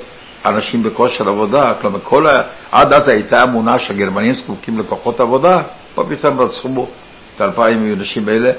[0.45, 2.43] אנשים בכושר עבודה, כלומר כל ה...
[2.73, 5.63] עד אז הייתה אמונה שהגרמנים זקוקים לכוחות עבודה,
[5.95, 6.87] פה פתאום רצחו
[7.37, 8.53] את האלפיים האנשים האלה.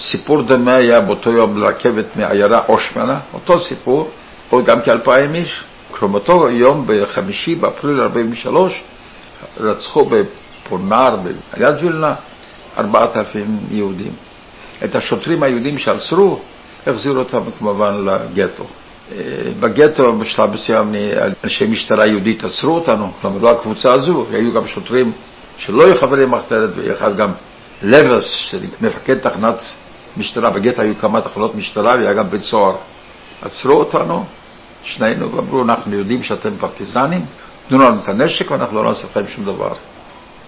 [0.00, 4.10] סיפור דומה היה באותו יום לרכבת מעיירה אושמנה, אותו סיפור,
[4.50, 5.64] עוד גם כאלפיים איש.
[5.90, 8.82] כלומר, אותו יום, בחמישי, באפריל 43,
[9.60, 11.16] רצחו בפונר,
[11.56, 12.14] ליד וילנה,
[12.78, 14.27] ארבעת אלפים יהודים.
[14.84, 16.40] את השוטרים היהודים שעצרו,
[16.86, 18.64] החזירו אותם כמובן לגטו.
[19.60, 20.94] בגטו בשלב מסוים
[21.44, 25.12] אנשי משטרה יהודית עצרו אותנו, כלומר לא הקבוצה הזו, היו גם שוטרים
[25.58, 27.30] שלא היו חברי מחתרת, ואחד גם
[27.82, 29.56] לברס, מפקד תחנת
[30.16, 32.76] משטרה, בגטו היו כמה תחנות משטרה והיה גם בית סוהר.
[33.42, 34.24] עצרו אותנו,
[34.82, 37.24] שנינו, ואמרו, אנחנו יודעים שאתם פרטיזנים,
[37.68, 39.72] תנו לנו את הנשק ואנחנו לא נעשה לכם שום דבר.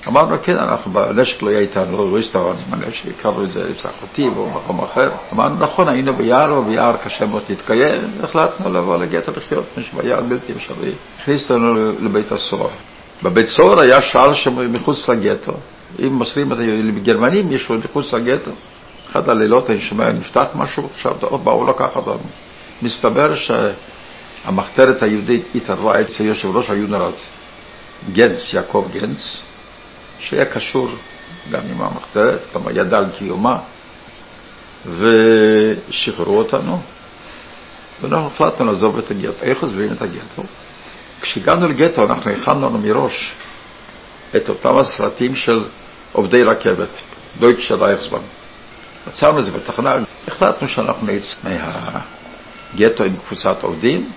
[0.09, 3.89] אמרנו, כן, אנחנו, בנשק לא יהיה איתנו, לא, הסתברנו עם הנשק, הכרנו את זה אצל
[3.89, 5.11] אחותי או במקום אחר.
[5.33, 9.65] אמרנו, נכון, היינו ביער, וביער קשה מאוד להתקיים, החלטנו לבוא לגטו לחיות,
[9.97, 10.93] ביער בלתי אפשרי.
[11.21, 12.71] הכניס אותנו לבית הסוהר.
[13.23, 15.53] בבית סוהר היה שער שמחוץ לגטו.
[15.99, 16.59] אם מוסרים את
[16.97, 18.51] הגרמנים, יש לו מחוץ לגטו.
[19.11, 22.29] אחד הלילות אני שומע, נפתח משהו, עכשיו באו לקחת אותנו.
[22.83, 27.13] מסתבר שהמחתרת היהודית התערבה אצל יושב ראש היונרד,
[28.13, 29.43] גנץ, יעקב גנץ,
[30.21, 30.89] שהיה קשור
[31.51, 33.59] גם עם המחתרת, כלומר ידע על קיומה,
[34.87, 36.81] ושחררו אותנו,
[38.01, 39.43] ואנחנו החלטנו לעזוב את הגטו.
[39.43, 40.43] איך עוזבים את הגטו?
[41.21, 43.35] כשהגענו לגטו אנחנו הכנו לנו מראש
[44.37, 45.65] את אותם הסרטים של
[46.13, 46.89] עובדי רכבת,
[47.39, 48.19] דויטשה רייכסבן.
[49.07, 49.95] מצאנו את זה בתחנה,
[50.29, 51.37] החלטנו שאנחנו נצא
[52.75, 54.11] מהגטו עם קבוצת עובדים,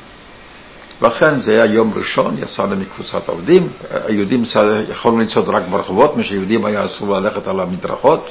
[1.03, 3.69] ואכן זה היה יום ראשון, יצאנו מקבוצת עובדים,
[4.07, 4.43] היהודים
[4.89, 8.29] יכולנו לצעוד רק ברחובות, מי שיהודים היה אסור ללכת על המדרכות.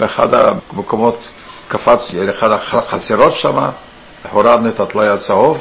[0.00, 1.28] באחד המקומות
[1.68, 3.58] קפצתי לאחד החצרות שם,
[4.32, 5.58] הורדנו את הטלאי הצהוב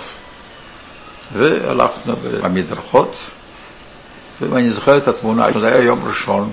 [1.34, 3.18] והלכנו במדרכות.
[4.42, 6.52] ואני זוכר את התמונה, זה היה יום ראשון,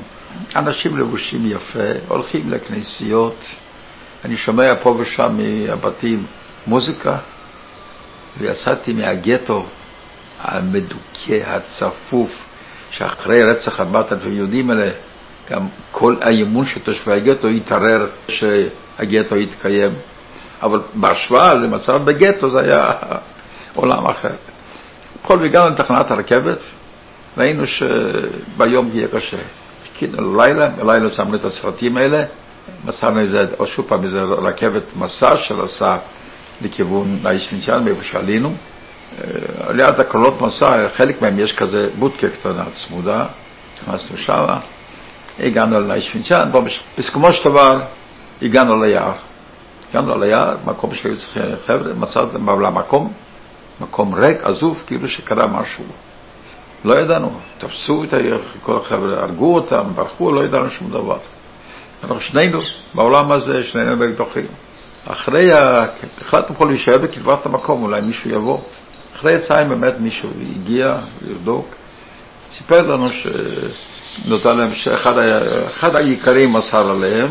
[0.56, 3.36] אנשים לבושים יפה, הולכים לכנסיות,
[4.24, 6.26] אני שומע פה ושם מהבתים
[6.66, 7.16] מוזיקה,
[8.38, 9.66] ויצאתי מהגטו
[10.40, 12.46] המדוכא, הצפוף,
[12.90, 14.90] שאחרי רצח ארבעת אלפים יהודים האלה,
[15.50, 19.92] גם כל האמון של תושבי הגטו התערער שהגטו יתקיים.
[20.62, 22.90] אבל בהשוואה למצב בגטו זה היה
[23.74, 24.34] עולם אחר.
[25.24, 26.58] בכל והגענו לתחנת הרכבת,
[27.38, 29.36] ראינו שביום יהיה קשה.
[29.84, 32.24] חיכינו ללילה, בלילה שמנו את הסרטים האלה,
[32.84, 35.96] מסרנו את זה, או שוב פעם, איזה רכבת מסע של הסע
[36.62, 38.48] לכיוון האישנצ'ן, מאיפה שעלינו.
[38.48, 43.26] אה, ליד הקולות מסע, חלק מהם יש כזה בודקה קטנה צמודה,
[43.82, 44.60] נכנסנו שמה,
[45.40, 46.50] הגענו לאישנצ'ן,
[46.98, 47.80] בסיכומו של דבר
[48.42, 49.12] הגענו ליער.
[49.90, 53.12] הגענו ליער, מקום שהיו צריכים חבר'ה, מצאנו למקום,
[53.80, 55.84] מקום ריק, עזוב, כאילו שקרה משהו.
[56.84, 58.14] לא ידענו, תפסו את
[58.62, 61.18] כל החבר'ה, הרגו אותם, ברחו, לא ידענו שום דבר.
[62.02, 62.58] אנחנו שנינו
[62.94, 64.46] בעולם הזה, שנינו בטוחים.
[65.06, 65.86] אחרי, ה...
[66.20, 68.58] החלטנו פה להישאר בקרבת המקום, אולי מישהו יבוא.
[69.16, 70.96] אחרי יצאים באמת מישהו הגיע
[71.28, 71.74] לבדוק,
[72.52, 75.18] סיפר לנו שנודע להם שאחד
[75.94, 75.98] ה...
[75.98, 77.28] העיקרים מסר עליהם,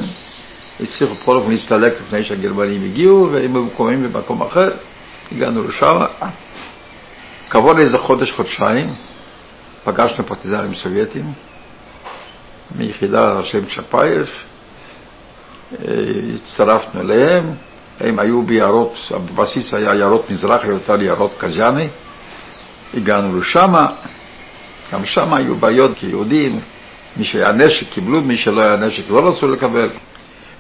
[0.80, 4.72] הצליחו בכל אופן להסתלק לפני שהגרמנים הגיעו, והם ממוקמים במקום אחר,
[5.32, 6.00] הגענו לשם.
[7.50, 8.88] כעבור איזה חודש, חודשיים,
[9.84, 11.34] פגשנו פרטיזנים סובייטים
[12.76, 14.30] מיחידה על שם צ'פאייב,
[16.34, 17.44] הצטרפנו אליהם,
[18.00, 21.88] הם היו ביערות, הבסיס היה יערות מזרח, יותר יערות קז'אני,
[22.94, 23.74] הגענו לשם,
[24.94, 26.60] גם שם היו בעיות כיהודים,
[27.18, 29.90] מי שהיה נשק קיבלו, מי שלא היה נשק לא רצו לקבל.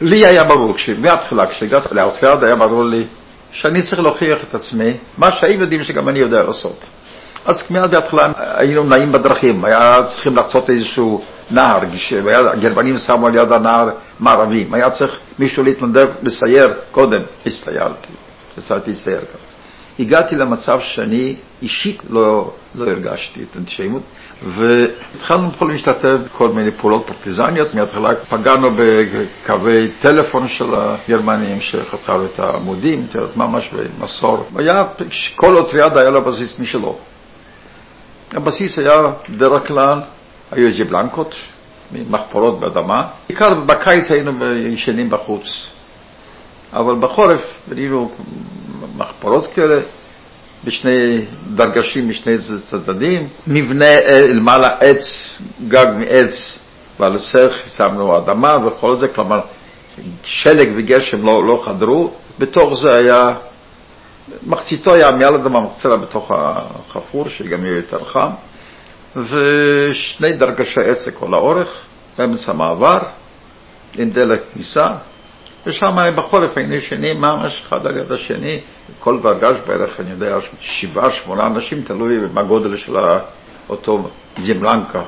[0.01, 3.03] לי היה ברור, מההתחלה, כשהגעתי לאוטריאד היה ברור לי
[3.51, 6.83] שאני צריך להוכיח את עצמי, מה שהם יודעים שגם אני יודע לעשות.
[7.45, 11.79] אז מיד בהתחלה היינו נעים בדרכים, היה צריכים לחצות איזשהו נהר,
[12.29, 18.13] הגרמנים שמו על יד הנהר מערבים, היה צריך מישהו להתנדב לסייר קודם, הסתיירתי,
[18.57, 19.45] יצאתי לסייר גם.
[19.99, 24.01] הגעתי למצב שאני אישית לא, לא הרגשתי את האנטישמיות,
[24.47, 32.39] והתחלנו בכל להשתתף בכל מיני פעולות פרטיזניות, מההתחלה פגענו בקווי טלפון של הגרמנים שחתכו את
[32.39, 34.47] העמודים, ממש במסור.
[34.55, 34.83] היה,
[35.35, 36.97] כל אוטריאד היה לו בסיס משלו.
[38.31, 40.01] הבסיס היה בדרך כלל,
[40.51, 41.35] היו איזה בלנקות,
[42.09, 43.07] מחפורות באדמה.
[43.29, 45.63] בעיקר בקיץ היינו ישנים בחוץ,
[46.73, 48.11] אבל בחורף בנינו
[48.97, 49.81] מחפורות כאלה,
[50.63, 53.85] בשני דרגשים משני צדדים, מבנה
[54.33, 56.59] למעלה עץ, גג מעץ,
[56.99, 59.39] ועל הסך שמנו אדמה וכל זה, כלומר
[60.23, 63.33] שלג וגשם לא, לא חדרו, בתוך זה היה,
[64.45, 68.29] מחציתו היה מעל אדמה, מחציתה בתוך החפור, שגם יהיה יותר חם,
[69.15, 71.67] ושני דרגשי עץ לכל האורך,
[72.17, 72.99] באמצע המעבר,
[73.97, 74.91] עם דלת כניסה,
[75.65, 78.61] ושם בחורף היינו ישנים ממש אחד על יד השני,
[78.99, 82.95] כל דרגש בערך, אני יודע, שבעה, שמונה אנשים, תלוי בגודל של
[83.69, 85.01] אותו זמלנקה,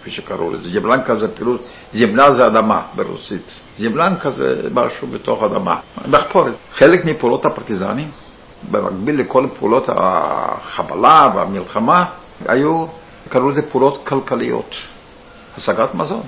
[0.00, 0.70] כפי שקראו לזה.
[0.70, 3.52] זמלנקה זה פעילות, זמלה זה אדמה ברוסית.
[3.78, 6.52] זמלנקה זה משהו בתוך אדמה, מחפורת.
[6.74, 8.10] חלק מפעולות הפרטיזנים,
[8.70, 12.04] במקביל לכל פעולות החבלה והמלחמה,
[12.46, 12.86] היו,
[13.28, 14.74] קראו לזה פעולות כלכליות,
[15.56, 16.22] השגת מזון.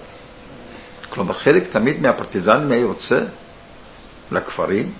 [1.10, 3.20] כלומר, חלק תמיד מהפרטיזנים היה יוצא
[4.32, 4.92] לכפרים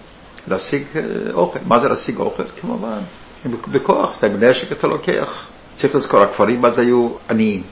[0.49, 1.59] להשיג אה, אוכל.
[1.67, 2.43] מה זה להשיג אוכל?
[2.61, 2.99] כמובן,
[3.69, 5.47] בכוח, את הנשק אתה לוקח.
[5.77, 7.63] צריך לזכור, הכפרים אז היו עניים.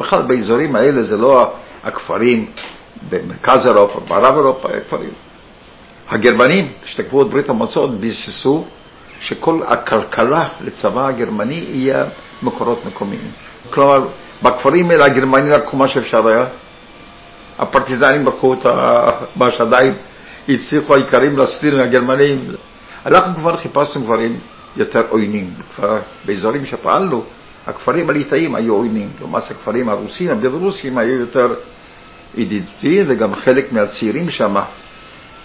[0.00, 1.52] בכלל באזורים האלה זה לא
[1.84, 2.50] הכפרים
[3.10, 5.10] במרכז אירופה, בערב אירופה, היה כפרים.
[6.08, 8.64] הגרמנים, כשתקפו את ברית המועצות, ביססו
[9.20, 12.04] שכל הכלכלה לצבא הגרמני יהיה
[12.42, 13.30] מקורות מקומיים.
[13.70, 14.06] כלומר,
[14.42, 16.46] בכפרים האלה הגרמנים לקחו מה שאפשר היה,
[17.58, 18.66] הפרטיזנים לקחו את
[19.36, 19.94] מה שעדיין
[20.48, 22.44] הצליחו העיקרים להסתיר מהגרמנים.
[23.06, 24.38] אנחנו כבר חיפשנו דברים
[24.76, 25.50] יותר עוינים.
[25.74, 27.24] כבר באזורים שפעלנו,
[27.66, 31.54] הכפרים הליטאים היו עוינים, לעומת הכפרים הרוסים, הבלרוסים היו יותר
[32.34, 34.56] ידידותיים, וגם חלק מהצעירים שם,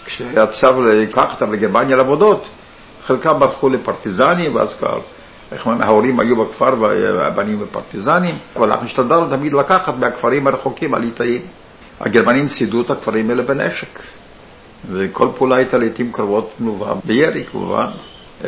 [0.06, 2.46] כשהיה צו לקח אותם לגרמניה לעבודות,
[3.06, 5.00] חלקם ברחו לפרטיזנים, ואז כבר,
[5.66, 11.42] ההורים היו בכפר והבנים בפרטיזנים, אבל אנחנו השתדלנו תמיד לקחת מהכפרים הרחוקים הליטאים.
[12.00, 14.00] הגרמנים צידו את הכפרים האלה בנשק,
[14.92, 17.86] וכל פעולה הייתה לעיתים קרובות תנובה, בירי כמובן.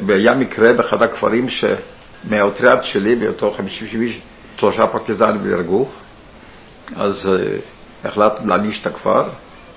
[0.07, 4.21] היה מקרה באחד הכפרים שמהאוטריאט שלי, באותו 50 איש,
[4.57, 5.87] שלושה פרטיזנים נהרגו,
[6.95, 9.23] אז uh, החלטנו להעניש את הכפר,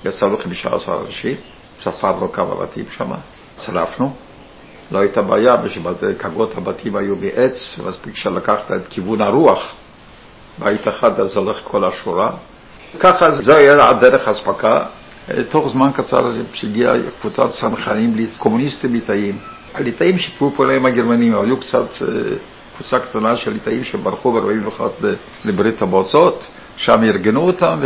[0.05, 1.37] יצאנו 15 אנשים,
[1.81, 3.11] ספרנו כמה בתים שם,
[3.57, 4.15] צרפנו.
[4.93, 9.73] לא הייתה בעיה, בשגגות הבתים היו מעץ, מספיק שלקחת את כיוון הרוח,
[10.59, 12.31] בית אחד אז הולך כל השורה.
[13.01, 14.85] ככה זה היה דרך אספקה.
[15.49, 19.39] תוך זמן קצר שהגיעה קבוצת צנחנים קומוניסטים ליטאים.
[19.75, 22.07] הליטאים שיתפו פעולה עם הגרמנים, היו קצת, אה,
[22.77, 24.81] קבוצה קטנה של ליטאים שברחו ב-41
[25.45, 26.45] לברית המועצות,
[26.77, 27.81] שם ארגנו אותם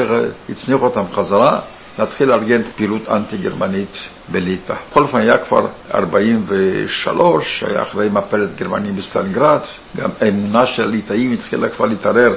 [0.49, 1.61] והצניחו אותם חזרה,
[1.99, 3.99] להתחיל לארגן פעילות אנטי-גרמנית
[4.33, 4.75] בליטא.
[4.91, 9.61] בכל אופן היה כבר 43, היה אחרי מפלת גרמנים בסטלינגרד,
[9.97, 12.35] גם האמונה של הליטאים התחילה כבר להתערער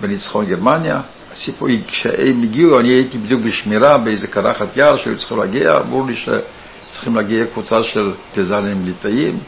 [0.00, 1.00] בניצחון גרמניה.
[1.32, 6.16] הסיפור, כשהם הגיעו, אני הייתי בדיוק בשמירה באיזה קרחת יער שהיו צריכים להגיע, אמרו לי
[6.16, 9.38] שצריכים להגיע קבוצה של פרטיזנים ליטאים,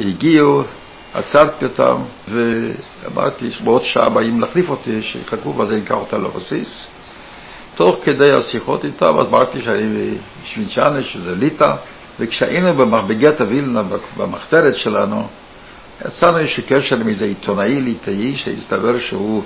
[0.00, 0.62] הגיעו,
[1.14, 1.96] עצרתי אותם
[2.28, 6.86] ואמרתי שבעוד שעה באים להחליף אותי, שיחכו ואז אני אקח אותם לבסיס.
[7.76, 11.74] תוך כדי השיחות איתם, אז אמרתי שאני שווינצ'אנה, שזה ליטא,
[12.20, 13.82] וכשהיינו בגטה וילנה,
[14.16, 15.26] במחתרת שלנו,
[16.06, 19.42] יצאנו איזשהו קשר עם איזה עיתונאי ליטאי שהסתבר שהוא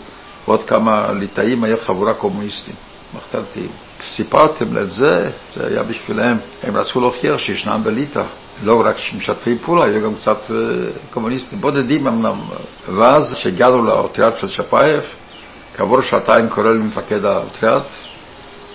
[0.46, 2.74] ועוד כמה ליטאים היו חבורה קומוניסטים,
[3.16, 3.68] מחתרתיים.
[4.02, 8.22] סיפרתם לזה, זה היה בשבילם, הם רצו להוכיח שישנם בליטא,
[8.64, 10.52] לא רק שמשתפים פעולה, היו גם קצת אה,
[11.14, 12.40] קומוניסטים, בודדים אמנם.
[12.94, 15.02] ואז כשהגענו לאוטריאד של צ'פאייב,
[15.76, 17.86] כעבור שעתיים קורא לי מפקד האוטריאד,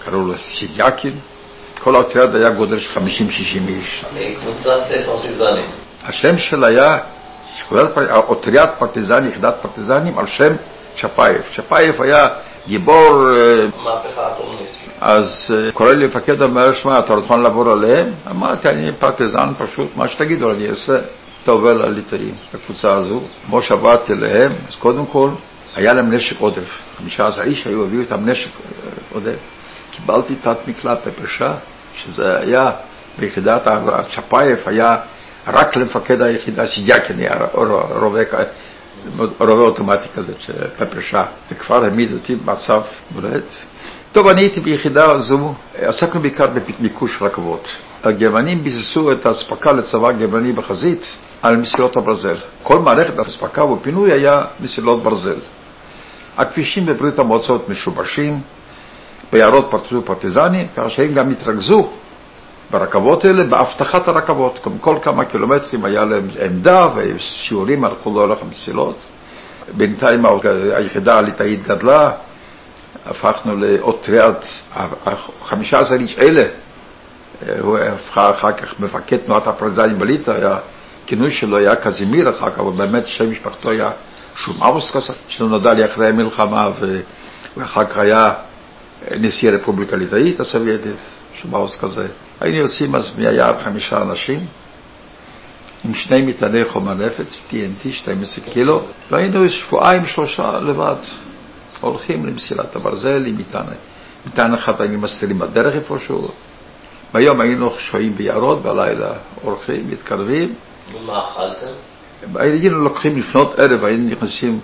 [0.06, 1.14] קראו לו סידיאקין,
[1.80, 3.00] כל האוטריאד היה גודל של 50-60
[3.68, 4.06] איש.
[4.40, 5.66] קבוצת פרטיזנים.
[6.04, 6.98] השם שלה היה,
[8.28, 10.56] אוטריאד פרטיזני, יחידת פרטיזנים, על שם
[11.02, 11.42] צ'פאייב.
[11.56, 12.24] צ'פאייב היה
[12.68, 13.38] גיבור...
[13.38, 14.90] אה, מהפכה הקומוניסטית.
[15.02, 18.14] אז אה, קורא לי מפקד אומר, שמע, אתה רוצה לעבור אליהם?
[18.32, 21.00] אמרתי, אני פרטיזן פשוט, מה שתגידו, אני אעשה.
[21.44, 23.22] אתה עובר לליטאים, לקבוצה הזו.
[23.46, 25.30] כמו שעברתי אליהם, אז קודם כל,
[25.76, 26.80] היה להם נשק עודף.
[26.98, 29.55] חמישה עשר איש היו, הביאו איתם נשק אה, עודף.
[29.96, 31.54] קיבלתי תת מקלע פפשה,
[31.96, 32.72] שזה היה
[33.20, 34.98] ביחידת הצ'פאייב, היה
[35.48, 37.36] רק למפקד היחידה, סידיאקין היה
[39.40, 41.26] רובה אוטומטי כזה של פפשה.
[41.50, 42.82] זה כבר העמיד אותי במצב
[43.12, 43.44] בולט.
[44.12, 47.68] טוב, אני הייתי ביחידה הזו, עסקנו בעיקר במיקוש רכבות.
[48.04, 51.06] הגרמנים ביססו את האספקה לצבא הגרמני בחזית
[51.42, 52.36] על מסילות הברזל.
[52.64, 55.40] כל מערכת האספקה ופינוי היה מסילות ברזל.
[56.38, 58.42] הכבישים בברית המועצות משובשים,
[59.32, 61.90] ביערות פרצו פרטיזנים, כך שהם גם התרכזו
[62.72, 64.60] ברכבות האלה, באבטחת הרכבות.
[64.82, 68.96] כל כמה קילומטרים היה להם עמדה ושיעורים הלכו לאורך המסילות.
[69.78, 70.26] בינתיים
[70.74, 72.12] היחידה הליטאית גדלה,
[73.06, 74.48] הפכנו לאוטריאט,
[75.44, 76.44] 15 איש אלה,
[77.60, 80.58] הוא הפכה אחר כך מפקד תנועת הפרזנים בליטא, היה,
[81.06, 83.92] כינוי שלו היה קזימיר אחר כך, אבל באמת שם משפחתו היה
[84.36, 86.70] שומאוס כזה, שנודע לי אחרי המלחמה,
[87.58, 88.34] ואחר כך היה
[89.12, 90.96] נשיא הרפובליקה הליטאית הסובייטית.
[91.50, 92.08] בעוז כזה.
[92.40, 94.40] היינו יוצאים אז מהיער חמישה אנשים,
[95.86, 98.82] עם שני מטעני חומר נפץ, TNT, 12 קילו,
[99.12, 100.96] והיינו שבועיים, שלושה לבד.
[101.82, 103.66] הולכים למסילת הברזל עם מטען.
[104.26, 106.28] מטען אחד היינו מסתירים בדרך איפשהו.
[107.14, 110.54] ביום היינו שוהים ביערות, בלילה הולכים, מתקרבים.
[110.94, 111.72] ומה אכלתם?
[112.36, 114.60] היינו לוקחים לפנות ערב, היינו נכנסים,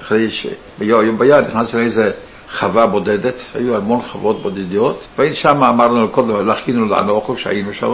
[0.00, 2.10] אחרי שביום ביד נכנסנו לאיזה
[2.58, 7.92] חווה בודדת, היו המון חוות בודדיות, שם, אמרנו לכל להכינו לנו אוכל כשהיינו שם,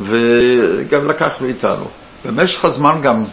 [0.00, 1.84] וגם לקחנו איתנו.
[2.24, 3.24] במשך הזמן גם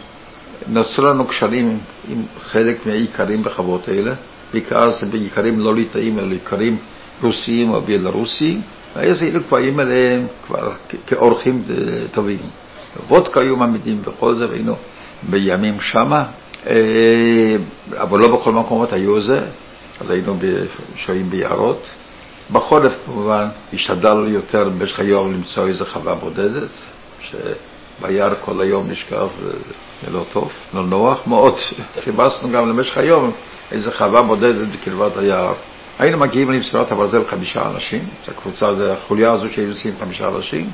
[0.68, 1.78] נוצרו לנו קשרים
[2.08, 4.12] עם חלק מהאיכרים בחוות האלה,
[4.52, 6.76] בעיקר זה באיכרים לא ליטאים, אלא איכרים
[7.22, 8.60] רוסיים או בלרוסיים,
[8.96, 10.72] ואז היינו כבר באים אליהם כבר
[11.06, 11.62] כאורחים
[12.12, 12.38] טובים.
[13.08, 14.74] וודקה היו מעמידים וכל זה, והיינו
[15.22, 16.24] בימים שמה,
[16.66, 16.74] אה,
[17.96, 19.40] אבל לא בכל מקומות היו זה,
[20.00, 20.36] אז היינו
[20.96, 21.86] שוהים ביערות.
[22.52, 26.68] בחורף כמובן השתדלנו יותר במשך היום למצוא איזו חווה בודדת,
[27.20, 29.28] שביער כל היום נשכב
[30.04, 31.54] זה לא טוב, לא נוח מאוד.
[32.04, 33.32] חיפשנו גם למשך היום
[33.72, 35.54] איזו חווה בודדת בקרבת היער.
[35.98, 40.70] היינו מגיעים למסירת הברזל חמישה אנשים, הקבוצה, החוליה הזו שהיו עושים חמישה אנשים,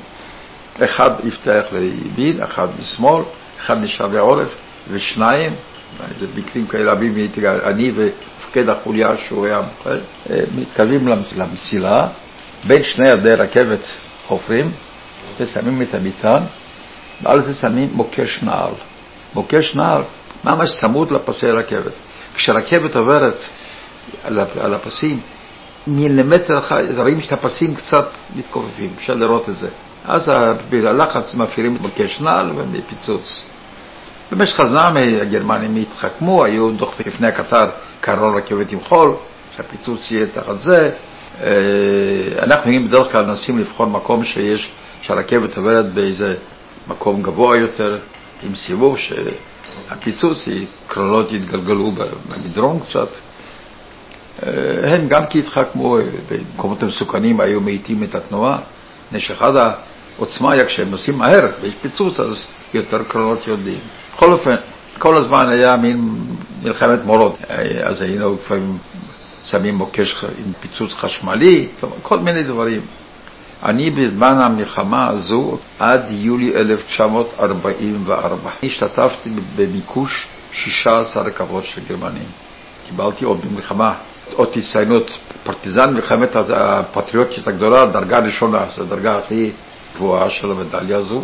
[0.83, 3.23] אחד יפתח לימין, אחד משמאל,
[3.59, 4.47] אחד נשאר לעורף,
[4.91, 5.53] ושניים,
[6.19, 6.93] זה מקרים כאלה
[7.63, 12.07] אני ומפקד החוליה שהוא היה מוכר, אה, מתקרבים למסילה,
[12.67, 13.87] בין שני ידי רכבת
[14.27, 14.71] חופרים,
[15.39, 16.43] ושמים את המטען,
[17.21, 18.71] ועל זה שמים מוקש נעל.
[19.35, 20.01] מוקש נעל
[20.43, 21.91] ממש צמוד לפסי רכבת.
[22.35, 23.43] כשרכבת עוברת
[24.59, 25.19] על הפסים,
[25.87, 29.69] מילימטר אחד, רואים שאת הפסים קצת מתכופפים, אפשר לראות את זה.
[30.05, 30.31] אז
[30.69, 33.43] בלחץ מפעילים את מוקש נעל ומפיצוץ.
[34.31, 37.69] במשך הזמן הגרמנים התחכמו, היו דוחפים לפני הקטר
[38.01, 39.15] קרון רכבת עם חול,
[39.57, 40.91] שהפיצוץ יהיה תחת זה.
[41.41, 41.49] אה,
[42.43, 44.71] אנחנו בדרך כלל מנסים לבחור מקום שיש,
[45.01, 46.35] שהרכבת עוברת באיזה
[46.87, 47.97] מקום גבוה יותר,
[48.43, 50.47] עם סיבוב, שהפיצוץ,
[50.87, 51.91] קרונות יתגלגלו
[52.29, 53.07] במדרון קצת.
[54.43, 55.97] אה, הם גם כי התחכמו,
[56.29, 58.57] במקומות המסוכנים היו מאיטים את התנועה,
[59.05, 63.79] מפני שאחד העוצמה היה כשהם נוסעים מהר ויש פיצוץ, אז יותר קרונות יודעים.
[64.19, 64.55] בכל אופן,
[64.97, 66.09] כל הזמן היה מין
[66.63, 67.37] מלחמת מורות,
[67.83, 68.77] אז היינו לפעמים
[69.43, 71.67] שמים מוקש עם פיצוץ חשמלי,
[72.01, 72.81] כל מיני דברים.
[73.63, 82.27] אני בזמן המלחמה הזו, עד יולי 1944, השתתפתי במיקוש 16 רכבות של גרמנים.
[82.89, 83.93] קיבלתי עוד במלחמה,
[84.35, 85.11] עוד הצטיינות
[85.43, 89.51] פרטיזן, מלחמת הפטריוטית הגדולה, דרגה ראשונה, זו הדרגה הכי
[89.95, 91.23] גבוהה של המדליה הזו.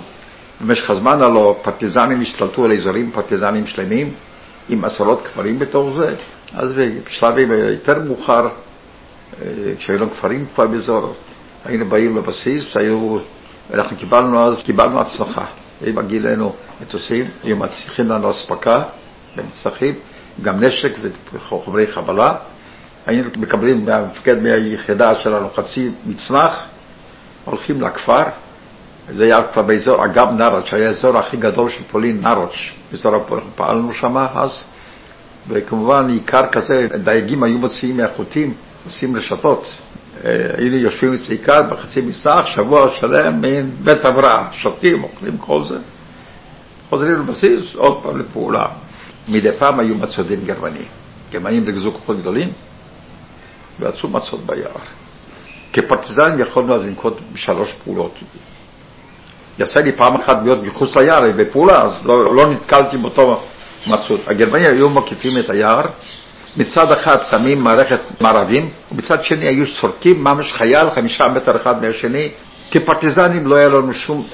[0.62, 4.14] במשך הזמן הלא פרטיזנים השתלטו על אזורים פרטיזנים שלמים
[4.70, 6.16] עם עשרות כפרים בתוך זה,
[6.54, 6.74] אז
[7.06, 9.48] בשלבים יותר מאוחר, אה,
[9.78, 11.14] כשהיו לנו כפרים כבר באזור,
[11.66, 13.18] היינו באים לבסיס, היו,
[13.74, 15.46] אנחנו קיבלנו אז, קיבלנו הצלחה.
[15.82, 18.84] מגיעים אלינו מטוסים, היו מצליחים לנו אספקה
[19.36, 19.96] במצלחים,
[20.42, 20.92] גם נשק
[21.34, 22.36] וחומרי חבלה.
[23.06, 26.68] היינו מקבלים מהמפקד מהיחידה שלנו חצי מצנח,
[27.46, 28.24] הולכים לכפר,
[29.14, 32.56] זה היה כבר באזור אגב נרוץ', היה האזור הכי גדול של פולין, נרוץ',
[32.92, 33.26] באזור
[33.56, 34.64] פעלנו שם אז,
[35.48, 38.54] וכמובן עיקר כזה, דייגים היו מוציאים מהחוטים,
[38.86, 39.66] עושים רשתות.
[40.26, 45.64] אה, היינו יושבים אצל עיקר בחצי מסך, שבוע שלם, מעין בית הבראה, שותים, אוכלים כל
[45.64, 45.78] זה.
[46.90, 48.66] חוזרים לבסיס, עוד פעם לפעולה.
[49.28, 50.86] מדי פעם היו מצודים גרמנים.
[51.32, 52.50] גרמנים ריכזו כוחות גדולים
[53.80, 54.72] ועשו מצוד ביער.
[55.74, 58.14] כפרטיזנים יכולנו אז לנקוט בשלוש פעולות.
[59.60, 63.42] יצא לי פעם אחת להיות מחוץ ליער בפעולה, אז לא, לא נתקלתי באותו
[63.88, 64.20] מצוד.
[64.28, 65.86] הגרמנים היו מקיפים את היער,
[66.58, 72.30] מצד אחד שמים מערכת מערבים, ומצד שני היו סורקים ממש חייל חמישה מטר אחד מהשני.
[72.72, 74.28] כפרטיזנים לא היה לנו שום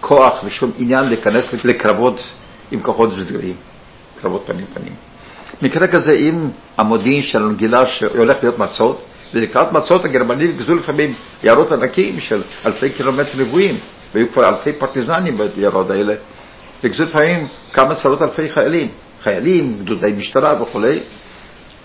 [0.00, 2.22] כוח ושום עניין להיכנס לקרבות
[2.70, 3.54] עם כוחות סדירים,
[4.22, 4.92] קרבות פנים פנים.
[5.62, 6.48] מקרה כזה, אם
[6.78, 9.02] המודיעין שלנו גילה שהולך להיות מצות,
[9.34, 11.14] ולקראת מצות הגרמנים ריכזו לפעמים
[11.44, 13.78] יערות ענקים של אלפי קילומטרים רבועים,
[14.14, 16.14] והיו כבר אלפי פרטיזנים ביערות האלה,
[16.84, 18.88] ריכזו לפעמים כמה עשרות אלפי חיילים,
[19.22, 21.00] חיילים, גדודי משטרה וכולי,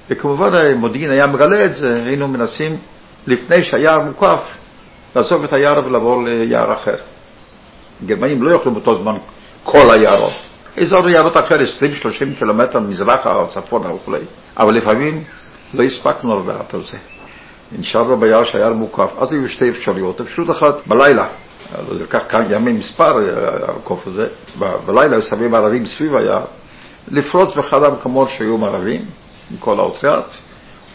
[0.10, 2.78] וכמובן המודיעין היה מגלה את זה, היינו מנסים,
[3.28, 4.42] לפני שהיער מוקף,
[5.16, 6.96] לעזוב את היער ולעבור ליער אחר.
[8.04, 9.16] הגרמנים לא יוכלו באותו זמן
[9.64, 10.34] כל היערות.
[10.78, 14.16] אזור יערות אחר, 20-30 קילומטר מזרחה או צפונה וכו'.
[14.58, 15.24] אבל לפעמים
[15.74, 16.98] לא הספקנו לדעת על זה.
[17.80, 20.22] נשארנו ביער שהיער מוקף, אז היו שתי אפשרויות.
[20.22, 21.28] אפשרות אחת, בלילה,
[21.72, 23.18] זה לקח כמה ימים מספר,
[23.68, 24.28] הקוף הזה,
[24.86, 26.46] בלילה היו שמים ערבים סביב היער,
[27.08, 29.06] לפרוץ באחד המקומות שהיו מערבים,
[29.52, 30.26] עם כל האוטריאט,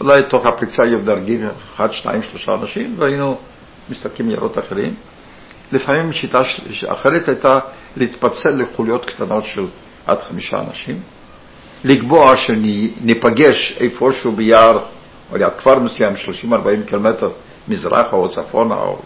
[0.01, 3.37] אולי תוך הפריצה היו דרגים אחד, שניים, שלושה אנשים, והיינו
[3.89, 4.93] מסתכלים יערות אחרים.
[5.71, 6.37] לפעמים שיטה
[6.87, 7.59] אחרת הייתה
[7.97, 9.65] להתפצל לחוליות קטנות של
[10.05, 10.99] עד חמישה אנשים,
[11.83, 14.77] לקבוע שניפגש איפשהו ביער
[15.31, 16.13] או ליד כפר מסוים,
[16.51, 16.55] 30-40
[16.87, 17.29] קילומטר
[17.67, 18.97] מזרחה או צפונה, או...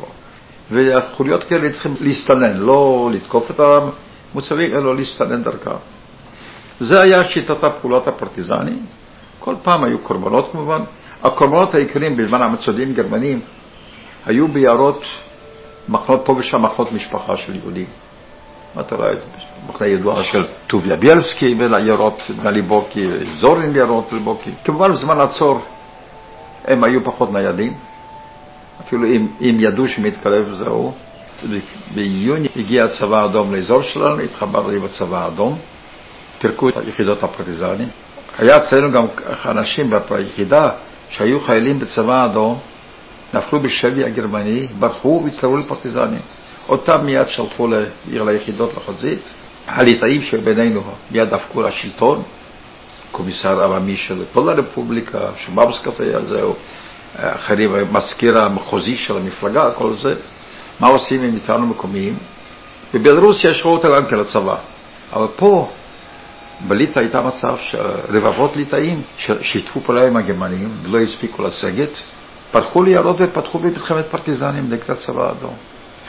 [0.71, 5.71] והחוליות כאלה צריכים להסתנן, לא לתקוף את המוצבים, אלא להסתנן דרכם.
[6.79, 8.85] זה היה שיטת הפעולות הפרטיזנים.
[9.39, 10.81] כל פעם היו קורבנות כמובן.
[11.23, 13.39] הקורבנות העיקריים בזמן המצודים גרמנים
[14.25, 15.03] היו ביערות
[15.89, 17.85] מחנות פה ושם, מחנות משפחה של יהודים.
[18.79, 19.11] אתה רואה,
[19.69, 23.07] מחנה ידוע של טוביה ביאלסקי וליערות מליבוקי,
[23.39, 24.51] זורין ליערות ליבוקי.
[24.65, 25.61] כמובן בזמן הצור
[26.65, 27.73] הם היו פחות ניידים,
[28.85, 30.93] אפילו אם, אם ידעו שמתקרב זהו.
[31.95, 35.57] ביוני הגיע הצבא האדום לאזור שלנו, התחברנו עם הצבא האדום,
[36.39, 37.87] פירקו את היחידות הפרטיזנים.
[38.37, 39.05] היה אצלנו גם
[39.45, 40.69] אנשים ביחידה
[41.09, 42.59] שהיו חיילים בצבא האדום,
[43.33, 46.21] נפלו בשבי הגרמני, ברחו והצטרפו לפרטיזנים.
[46.69, 49.21] אותם מיד שלחו לעיר ליחידות לחזית.
[49.67, 52.23] הליטאים שבינינו מיד דפקו לשלטון,
[53.11, 56.55] קומיסר עממי של כל הרפובליקה, שמבסקס היה זהו,
[57.15, 60.15] אחרים, המזכיר המחוזי של המפלגה, כל זה.
[60.79, 62.17] מה עושים עם איתנו מקומיים?
[62.93, 64.55] בבלרוסיה ישרו אותה גם כן לצבא,
[65.13, 65.69] אבל פה
[66.67, 71.97] בליטא הייתה מצב שרבבות ליטאים ששיתפו פעולה עם הגרמנים ולא הספיקו לסגת,
[72.51, 75.53] פתחו ליערות ופתחו במלחמת פרטיזנים נגד הצבא האדום.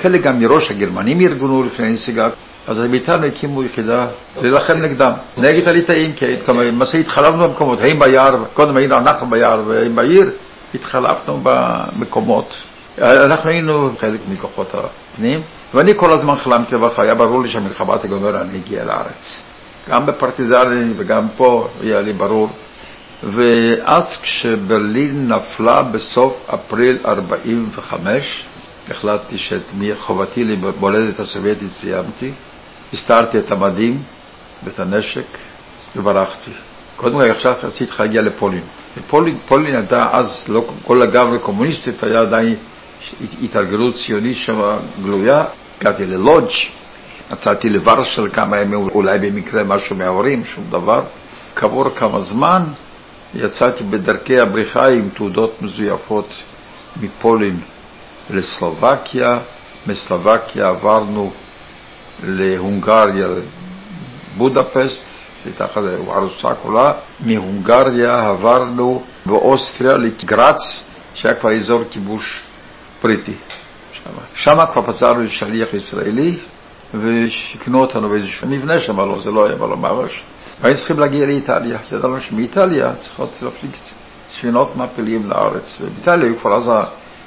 [0.02, 2.28] חלק גם מראש הגרמנים ארגנו לפני הנסיגה,
[2.66, 4.06] אז הם איתנו הקימו יחידה
[4.42, 9.96] להילחם נגדם, נגד הליטאים, כי למעשה התחלפנו במקומות, הם ביער, קודם היינו אנחנו ביער והם
[9.96, 10.30] בעיר,
[10.74, 12.62] התחלפנו במקומות.
[12.98, 15.40] אנחנו היינו חלק מכוחות הפנים,
[15.74, 19.42] ואני כל הזמן חלמתי לברך, היה ברור לי שהמלחמה תגמר, אני אגיע לארץ.
[19.90, 22.48] גם בפרטיזנים וגם פה היה לי ברור.
[23.22, 28.44] ואז כשברלין נפלה בסוף אפריל 45,
[28.90, 29.62] החלטתי שאת
[30.00, 32.32] חובתי למולדת הסובייטית סיימתי,
[32.92, 34.02] הסתרתי את המדים
[34.64, 35.26] ואת הנשק
[35.96, 36.50] וברחתי.
[36.96, 38.62] קודם כל עכשיו רציתי להגיע לפולין.
[39.08, 42.54] פולין, פולין הייתה אז לא כל לגמרי קומוניסטית, היה עדיין
[43.42, 44.60] התארגנות ציונית שם
[45.02, 45.44] גלויה.
[45.80, 46.50] הגעתי ללודג',
[47.32, 51.02] מצאתי לוורשל כמה ימים, אולי במקרה משהו מההורים, שום דבר.
[51.56, 52.62] כעבור כמה זמן
[53.34, 56.28] יצאתי בדרכי הבריחה עם תעודות מזויפות
[57.00, 57.60] מפולין
[58.30, 59.38] לסלובקיה,
[59.86, 61.32] מסלובקיה עברנו
[62.24, 63.28] להונגריה,
[64.36, 65.11] בודפסט,
[65.42, 65.66] שהייתה
[66.08, 70.84] ארוסה כולה, מהונגריה עברנו באוסטריה לגרץ,
[71.14, 72.42] שהיה כבר אזור כיבוש
[73.02, 73.34] בריטי.
[74.34, 76.36] שם כבר פצענו שליח ישראלי,
[76.94, 80.22] ושיכנו אותנו באיזשהו מבנה שם, לא, זה לא היה אבל ממש.
[80.60, 83.72] והיינו צריכים להגיע לאיטליה, ידענו שמאיטליה צריכות להפליג
[84.28, 86.70] ספינות מעפילים לארץ, ובאיטליה היו כבר אז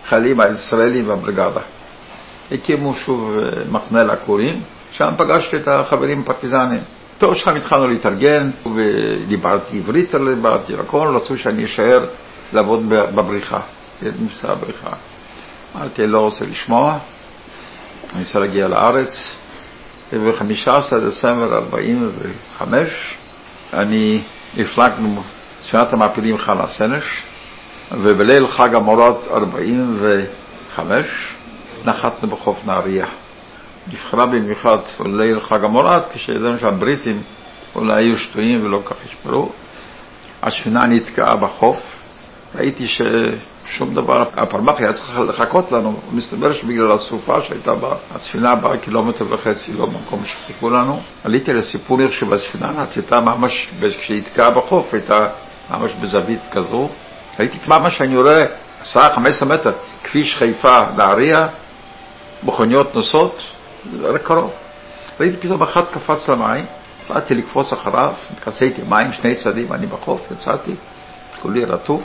[0.05, 1.61] החיילים הישראלים והבריגדה.
[2.51, 4.61] הקימו שוב אה, מחנה לעקורים,
[4.91, 6.81] שם פגשתי את החברים הפרטיזנים.
[7.17, 12.05] טוב, שם התחלנו להתארגן, ודיברתי עברית דיברתי הכל, רצו שאני אשאר
[12.53, 13.59] לעבוד בבריחה,
[14.01, 14.89] זה מבצע הבריחה.
[15.75, 16.97] אמרתי, לא רוצה לשמוע,
[18.13, 19.35] אני רוצה להגיע לארץ.
[20.13, 23.15] וב-15 דצמבר 45
[23.73, 24.21] אני
[24.57, 25.23] הפלגנו
[25.61, 27.23] ספינת המעפילים חנה סנש,
[27.91, 31.05] ובליל חג המורות 45
[31.85, 33.05] נחתנו בחוף נהריה.
[33.87, 37.21] נבחרה במיוחד ליל חג המורד, כשידענו שהבריטים
[37.75, 39.49] אולי היו שטויים ולא כך ישמרו.
[40.43, 41.95] הספינה נתקעה בחוף,
[42.55, 48.77] ראיתי ששום דבר, הפלמ"ח היה צריך לחכות לנו, מסתבר שבגלל הסופה שהייתה בה, הספינה באה
[48.77, 51.01] קילומטר וחצי לא במקום שחיכו לנו.
[51.23, 53.69] עליתי לסיפור איך שבספינה הייתה ממש,
[53.99, 55.27] כשהיא נתקעה בחוף, הייתה
[55.71, 56.89] ממש בזווית כזו.
[57.39, 58.45] ראיתי ממש שאני רואה
[58.83, 59.71] 10-15 מטר,
[60.03, 61.47] כביש חיפה נהריה,
[62.43, 63.41] מכוניות נוסעות,
[64.01, 64.53] רק קרוב.
[65.19, 66.65] ראיתי פתאום אחד קפץ למים,
[67.09, 70.71] באתי לקפוץ אחריו, התכסיתי מים, שני צעדים, אני בחוף, יצאתי,
[71.41, 72.03] כולי רטוף,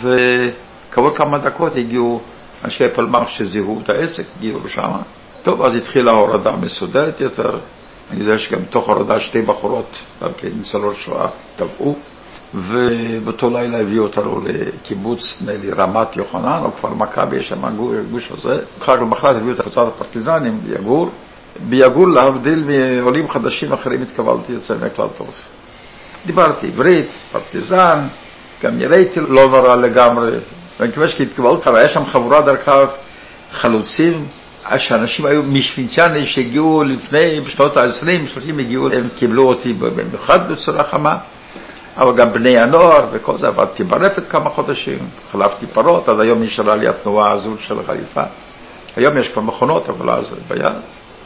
[0.00, 2.20] וכעבור כמה דקות הגיעו
[2.64, 4.90] אנשי פלמ"ח שזיהו את העסק, הגיעו לשם.
[5.42, 7.58] טוב, אז התחילה ההורדה מסודרת יותר.
[8.10, 11.96] אני יודע שגם בתוך ההורדה שתי בחורות, גם כן ניצולות שואה, טבעו.
[12.54, 18.32] ובאותו לילה הביאו אותנו לקיבוץ, נדמה לי, רמת יוחנן, או כפר מכבי, יש שם הגוש
[18.32, 18.60] הזה.
[18.82, 21.10] אחר כך למחרת הביאו את קבוצת הפרטיזנים ביגור.
[21.68, 25.30] ביגור, להבדיל מעולים חדשים אחרים, התקבלתי יוצא מהכלל טוב.
[26.26, 27.98] דיברתי עברית, פרטיזן,
[28.62, 30.30] גם נראיתי לא נורא לגמרי.
[30.80, 32.84] ואני מקווה שהתקבלתי, אבל היה שם חבורה דרכה
[33.52, 34.26] חלוצים,
[34.78, 41.18] שאנשים היו משוויצ'ני שהגיעו לפני, בשנות ה-20, 30 הגיעו, הם קיבלו אותי במיוחד בצורה חמה.
[41.96, 44.98] אבל גם בני הנוער וכל זה, עבדתי ברפת כמה חודשים,
[45.32, 48.22] חלפתי פרות, עד היום נשארה לי התנועה הזו של החליפה.
[48.96, 50.70] היום יש כבר מכונות, אבל אז זה בעיה.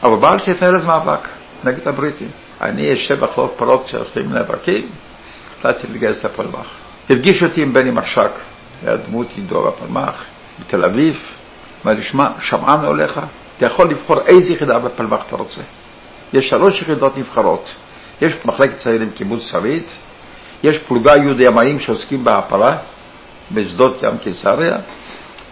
[0.03, 1.27] אבל בארץ איזה מאבק
[1.63, 2.27] נגד הבריטים.
[2.61, 4.87] אני אשב בחלוף פרות שהולכים נאבקים,
[5.59, 6.67] החלטתי להתגייס לפלמ"ח.
[7.09, 8.31] הפגיש אותי עם בני משק,
[8.85, 10.23] היה דמות ידוע בפלמ"ח,
[10.59, 11.19] בתל אביב,
[11.85, 13.19] אמר לי, שמע, שמענו עליך,
[13.57, 15.61] אתה יכול לבחור איזה יחידה בפלמ"ח אתה רוצה.
[16.33, 17.65] יש שלוש יחידות נבחרות.
[18.21, 19.87] יש מחלקת צעירים קיבוץ שרית,
[20.63, 22.77] יש פלוגה יהודי ימאים שעוסקים בהעפלה
[23.51, 24.77] בשדות ים קיסריה,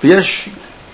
[0.03, 0.49] ויש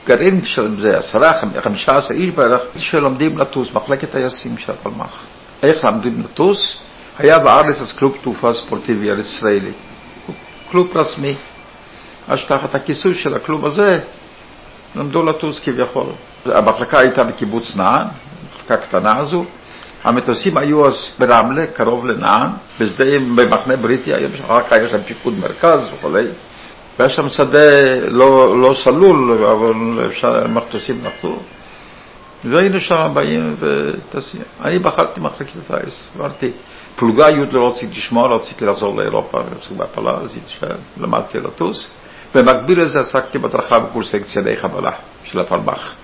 [0.05, 5.24] גרעין של זה עשרה, חמישה עשר איש בערך, שלומדים לטוס, מחלקת טייסים של הפלמ"ח.
[5.64, 6.78] איך למדים לטוס?
[7.20, 9.72] היה בארץ אז קלוב תעופה ספורטיבי ישראלי,
[10.72, 11.36] קלוב רסמי.
[12.28, 13.99] אז תחת הכיסוי של הקלוב הזה
[14.95, 16.05] למדו לטוס כביכול.
[16.45, 18.07] המחלקה הייתה בקיבוץ נען,
[18.55, 19.45] מחלקה קטנה הזו.
[20.04, 22.49] המטוסים היו אז ברמלה, קרוב לנען,
[22.80, 26.26] בשדה במחנה בריטי, היום אחר כך יש להם פיקוד מרכז וכולי.
[26.99, 27.76] והיה שם שדה
[28.08, 31.39] לא, לא סלול, אבל אפשר, מטוסים נחתו.
[32.45, 34.41] והיינו שם באים וטסים.
[34.62, 36.51] אני בחרתי מחלקת הטיס, אמרתי,
[36.95, 40.45] פלוגה י' לא רציתי לשמוע, לא רציתי לחזור לאירופה, רציתי בהפלה, רציתי
[40.97, 41.88] שלמדתי לטוס.
[42.36, 44.91] במקביל לזה עסקתי בהדרכה בקורסי קציני חבלה
[45.24, 46.03] של הפלמ"ח.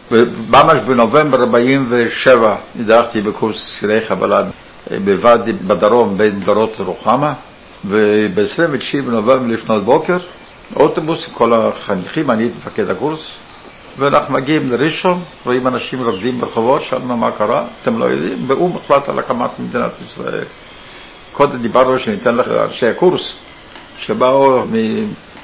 [0.50, 4.44] ממש בנובמבר 47' הדרכתי בקורס קציני חבלה
[5.06, 7.34] בוואדי בדרום בין דורות לרוחמה,
[7.86, 10.18] וב-29 בנובמבר לפנות בוקר,
[10.76, 13.32] אוטובוס עם כל החניכים, אני הייתי מפקד הקורס,
[13.98, 19.10] ואנחנו מגיעים לראשון, רואים אנשים רוקדים ברחובות, שאלנו מה קרה, אתם לא יודעים, באו"ם הוחלט
[19.10, 20.44] על הקמת מדינת ישראל.
[21.34, 23.34] קודם דיברנו שניתן לאנשי הקורס,
[23.98, 24.60] שבאו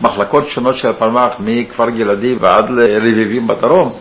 [0.01, 3.93] ממחלקות שונות של הפלמ"ח, מכפר גלעדי ועד לרביבים בדרום,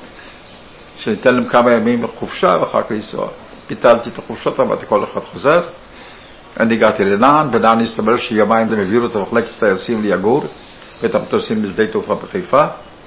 [0.99, 3.29] שניתן להם כמה ימים חופשה ואחר כך לנסוע.
[3.69, 5.61] ביטלתי את החופשות, אמרתי כל אחד חוזר.
[6.61, 10.45] אני הגעתי לנען, בנען הסתבר שיומיים הם העבירו את המחלקת הטייסים ליגור,
[11.03, 12.67] ואת המטוסים בשדה תעופה בחיפה.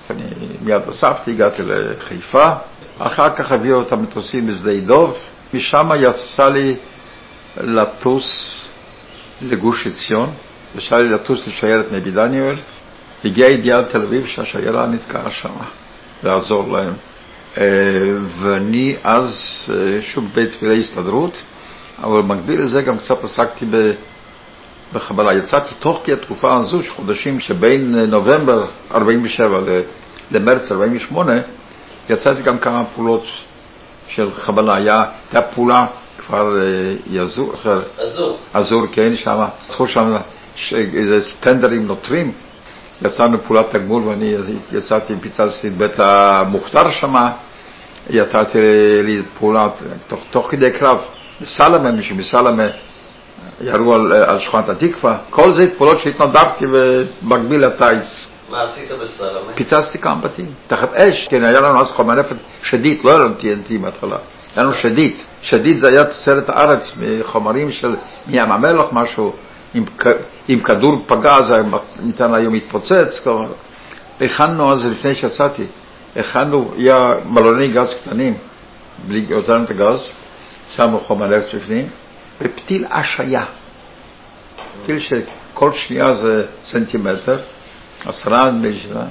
[0.10, 0.24] אני
[0.62, 2.54] מיד אספתי, הגעתי לחיפה,
[3.00, 5.18] אחר כך העבירו את המטוסים בשדה דוב,
[5.54, 6.76] משם יצא לי
[7.58, 8.68] לטוס
[9.42, 10.30] לגוש עציון,
[10.76, 12.56] יצא לי לטוס לשיירת נבי דניאל,
[13.26, 15.54] הגיעה ידיעה לתל אביב שהשיירה נתקעה שם,
[16.24, 16.94] לעזור להם.
[18.40, 19.36] ואני אז
[20.02, 21.34] שוב בית תפילי הסתדרות,
[22.04, 23.66] אבל במקביל לזה גם קצת עסקתי
[24.94, 25.34] בחבלה.
[25.34, 29.60] יצאתי תוך כי התקופה הזו, חודשים שבין נובמבר 47'
[30.32, 31.34] למרץ 48',
[32.10, 33.26] יצאתי גם כמה פעולות
[34.08, 34.76] של חבלה.
[34.76, 35.86] היה, הייתה פעולה
[36.18, 36.58] כפר
[37.12, 37.54] יזור,
[37.98, 38.38] אזור.
[38.54, 40.16] אזור, כן, שם, צריכו שם
[40.74, 42.32] איזה סטנדרים נוטרים.
[43.02, 44.34] יצאנו פעולת תגמול ואני
[44.72, 47.14] יצאתי, פיצצתי את בית המוכתר שם,
[48.10, 48.58] יצאתי
[49.04, 49.68] לי פעולה
[50.08, 51.00] תוך, תוך כדי קרב,
[51.42, 52.68] בסלמה, מישהו מסלמה
[53.62, 56.66] ירו על, על שכונת התקווה, כל זה פעולות שהתנדבתי
[57.24, 58.28] במקביל לטיס.
[58.52, 59.54] מה עשית בסלמה?
[59.56, 63.34] פיצצתי כמה בתים, תחת אש, כן, היה לנו אז חומר נפץ שדית, לא היה לנו
[63.40, 64.18] TNT בהתחלה,
[64.56, 65.26] היה לנו שדית.
[65.42, 67.96] שדית זה היה תוצרת הארץ מחומרים של
[68.28, 69.34] מים המלח, משהו,
[69.76, 69.84] אם,
[70.50, 71.62] אם כדור פגע זה
[72.00, 73.48] ניתן היום להתפוצץ, כלומר,
[74.22, 75.66] הכנו אז, לפני שיצאתי,
[76.18, 78.38] הכנו, היה מלוני גז קטנים,
[79.08, 80.12] בלי, הוצאנו את הגז,
[80.70, 81.90] שמו חומר נפץ בפנים,
[82.42, 83.46] ופתיל השעיה.
[84.84, 87.38] פתיל שכל שנייה זה סנטימטר,
[88.06, 89.06] עשרה נדמה לי שנה,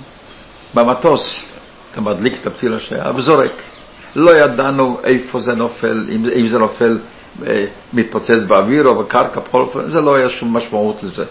[0.75, 1.45] במטוס
[1.93, 3.53] אתה מדליק את הפתיל השעיה וזורק.
[4.17, 6.99] לא ידענו איפה זה נופל, אם, אם זה נופל
[7.47, 11.25] אה, מתפוצץ באוויר או בקרקע, בכל אופן, זה לא היה שום משמעות לזה.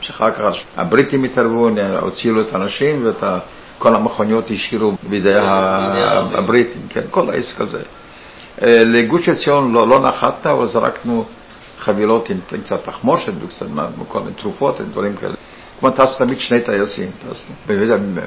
[0.00, 1.68] שאחר כך הבריטים התערבו,
[2.00, 3.24] הוציאו את האנשים ואת
[3.78, 5.34] כל המכוניות השאירו בידי
[6.34, 7.82] הבריטים, כן, כל העסק הזה.
[8.62, 11.24] לגוש עציון לא, לא נחתנו, אבל זרקנו
[11.78, 13.66] חבילות עם, קצת תחמושת וקצת
[14.08, 15.34] כל מיני תרופות ודברים כאלה.
[15.80, 17.10] כמו טסו תמיד שני טייסים,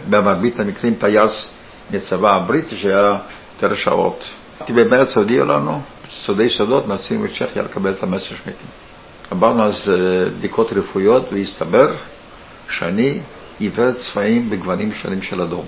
[0.10, 1.54] במרבית המקרים טייס
[1.92, 3.18] מהצבא הבריטי שהיה
[3.56, 4.26] יותר שעות.
[4.70, 5.82] במרץ הודיעו לנו,
[6.26, 8.68] סודי סודות, מציעים את צ'כיה לקבל את המסר שמיטים.
[9.32, 9.92] עברנו אז
[10.38, 11.94] בדיקות רפואיות והסתבר
[12.70, 13.20] שאני
[13.60, 15.66] עיוור צבעים בגוונים שונים של אדום.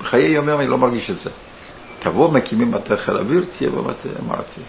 [0.00, 1.30] בחיי יום יום אני לא מרגיש את זה.
[1.98, 4.60] תבוא, מקימים מטה חיל אוויר, תהיה במטה, אמרתי.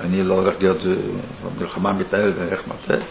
[0.00, 0.78] אני לא הולך להיות,
[1.58, 3.04] במלחמה מתנהלת איך מטה.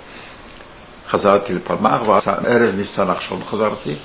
[1.07, 3.95] חזרתי לפלמ"ח, וערב מבצע נחשון חזרתי.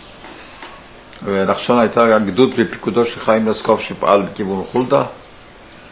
[1.24, 5.04] ונחשון הייתה גדוד בפיקודו של חיים לסקוב שפעל בכיוון חולדה,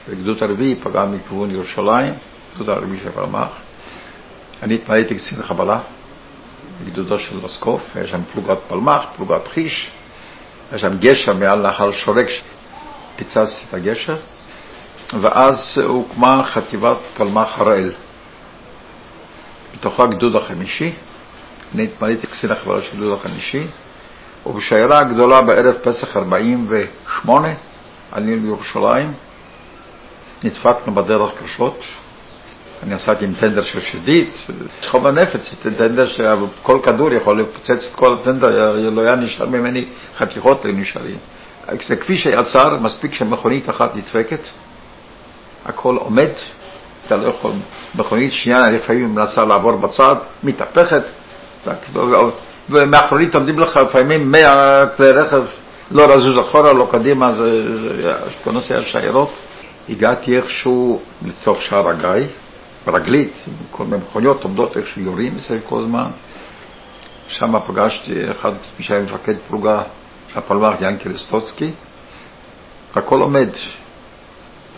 [0.09, 2.15] וגדוד הרביעי פגע מכיוון ירושלים,
[2.55, 3.49] גדוד הרביעי של פלמ"ח.
[4.63, 5.81] אני התמלאתי קצין חבלה
[6.85, 9.91] בגדודו של לסקוב, היה שם פלוגת פלמ"ח, פלוגת חיש,
[10.71, 12.27] היה שם גשר מעל נחל שורק,
[13.17, 14.17] פיצצתי את הגשר,
[15.21, 17.93] ואז הוקמה חטיבת פלמ"ח הראל.
[19.75, 20.93] בתוכה גדוד החמישי,
[21.75, 23.67] אני התמלאתי קצין החבלה של גדוד החמישי,
[24.47, 27.49] ובשיירה הגדולה בערב פסח 48
[28.13, 29.13] עלינו לירושלים,
[30.45, 31.85] נדפקנו בדרך קשות.
[32.83, 34.47] אני נסעתי עם טנדר של שדית,
[34.87, 39.85] חומר נפץ, טנדר שכל כדור יכול לפוצץ את כל הטנדר, לא היה נשאר ממני
[40.19, 41.17] חתיכות לנשארים.
[41.83, 44.41] זה כביש שיצר, מספיק שמכונית אחת נדפקת,
[45.67, 46.29] הכל עומד,
[47.07, 47.53] אתה לא יכול,
[47.95, 51.03] מכונית שנייה לפעמים מנסה לעבור בצד, מתהפכת,
[52.71, 55.43] ומאחורית עומדים לך לפעמים 100 כלי רכב,
[55.91, 58.15] לא לזוז אחורה, לא קדימה, זה
[58.45, 59.31] כל נושא השיירות.
[59.89, 62.27] הגעתי איכשהו לתוך שער הגיא,
[62.87, 63.33] רגלית,
[63.71, 66.11] כל מיני מכוניות עומדות איכשהו יורים מסביב כל הזמן.
[67.29, 69.83] שם פגשתי אחד, מי שהיה מפקד פלוגה,
[70.35, 71.71] הפלמ"ח ינקל סטוצקי,
[72.95, 73.49] הכל עומד,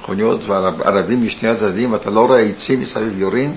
[0.00, 3.56] מכוניות וערבים משני הצדדים, ואתה לא רואה עצים מסביב יורים.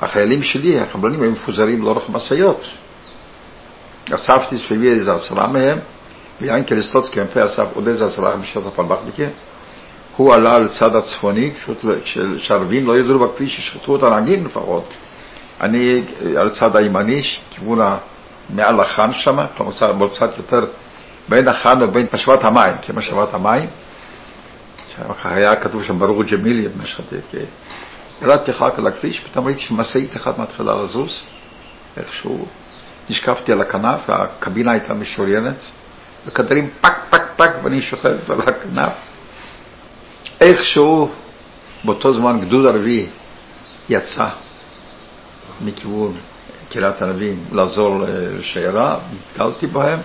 [0.00, 2.64] החיילים שלי, החבלנים, היו מפוזרים לאורך משאיות.
[4.14, 5.78] אספתי סביבי איזה עשרה מהם,
[6.40, 9.28] ויאנקל סטוצקי, המפה אסף עוד איזה עשרה משעות הפלמ"חניקים.
[10.18, 11.50] הוא עלה לצד הצפוני,
[12.36, 14.94] כשהערבים לא ידעו בכביש, ששחטו את הנהגים לפחות.
[15.60, 16.02] אני
[16.36, 17.78] על הצד הימני, כיוון
[18.50, 20.66] מעל החאן שם, כלומר קצת יותר
[21.28, 23.68] בין החאן ובין משאבת המים, כמשאבת המים.
[25.24, 26.68] היה כתוב שם ברור ג'מילי,
[28.22, 31.22] ירדתי אחר כך לכביש, פתאום ראיתי שמשאית אחת מתחילה לזוז,
[31.96, 32.46] איכשהו
[33.10, 35.56] נשקפתי על הכנף, והקבינה הייתה משוריינת,
[36.26, 39.07] וכדרים פק פק פק ואני שוכב על הכנף.
[40.40, 41.08] איכשהו
[41.84, 43.06] באותו זמן גדוד ערבי
[43.88, 44.28] יצא
[45.64, 46.12] מכיוון
[46.70, 48.02] קריית ענבים לעזור
[48.38, 49.98] לשיירה, נתקלתי בהם,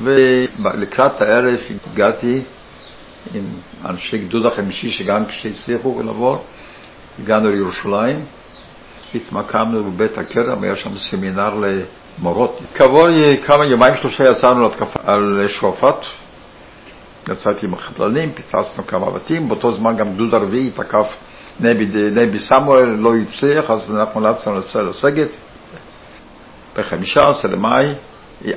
[0.00, 1.58] ולקראת הערב
[1.92, 2.42] הגעתי
[3.34, 3.44] עם
[3.84, 6.44] אנשי גדוד החמישי שגם כשהצליחו לעבור,
[7.18, 8.24] הגענו לירושלים,
[9.14, 11.62] התמקמנו בבית הכרם, היה שם סמינר
[12.18, 12.60] למורות.
[12.74, 13.06] כעבור
[13.46, 16.04] כמה יומיים שלושה יצאנו להתקפה על שועפאט,
[17.30, 21.16] יצאתי עם החבלנים, פיצצנו כמה בתים, באותו זמן גם גדוד ערבי תקף
[21.60, 25.28] נבי, נבי סמואל, לא הצליח, אז אנחנו נאלצנו לצאת לסגת.
[26.76, 27.94] ב-15 למאי,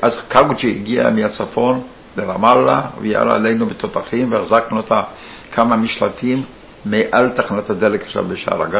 [0.01, 1.81] אז קאוג'י הגיע מהצפון
[2.17, 5.03] לרמאללה, וירה עלינו בתותחים, והחזקנו אותה
[5.51, 6.43] כמה משלטים
[6.85, 8.79] מעל תחנת הדלק עכשיו בשער הגיא.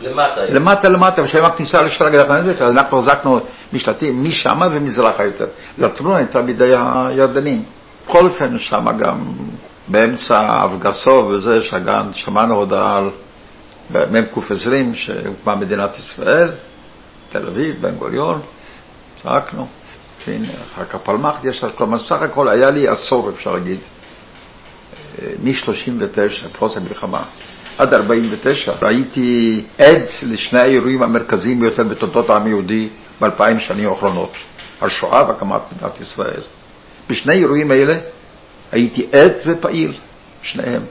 [0.00, 0.44] למטה.
[0.44, 2.20] למטה, למטה, ושם הכניסה לשער הגיא
[2.60, 3.40] אנחנו החזקנו
[3.72, 5.46] משלטים משם ומזרחה יותר.
[5.78, 7.62] לטרון הייתה בידי הירדנים.
[8.06, 9.32] בכל אופן, שם גם
[9.88, 13.10] באמצע אבגסו וזה, שגן, שמענו הודעה על
[13.90, 16.50] מ"ק 20 שהוקמה מדינת ישראל,
[17.30, 18.40] תל אביב, בן גוריון,
[19.14, 19.66] צעקנו.
[20.24, 20.42] כן,
[20.74, 23.78] אחר כך פלמ"ח, יש, כלומר, סך הכל היה לי עשור, אפשר להגיד,
[25.42, 27.22] מ-39, פרוס המלחמה,
[27.78, 28.72] עד 49.
[28.82, 32.88] הייתי עד לשני האירועים המרכזיים ביותר בתולדות העם היהודי
[33.20, 34.32] באלפיים שנים האחרונות,
[34.80, 36.40] השואה והקמת מדינת ישראל.
[37.12, 37.98] בשני האירועים האלה
[38.72, 39.92] הייתי עד ופעיל,
[40.42, 40.82] שניהם.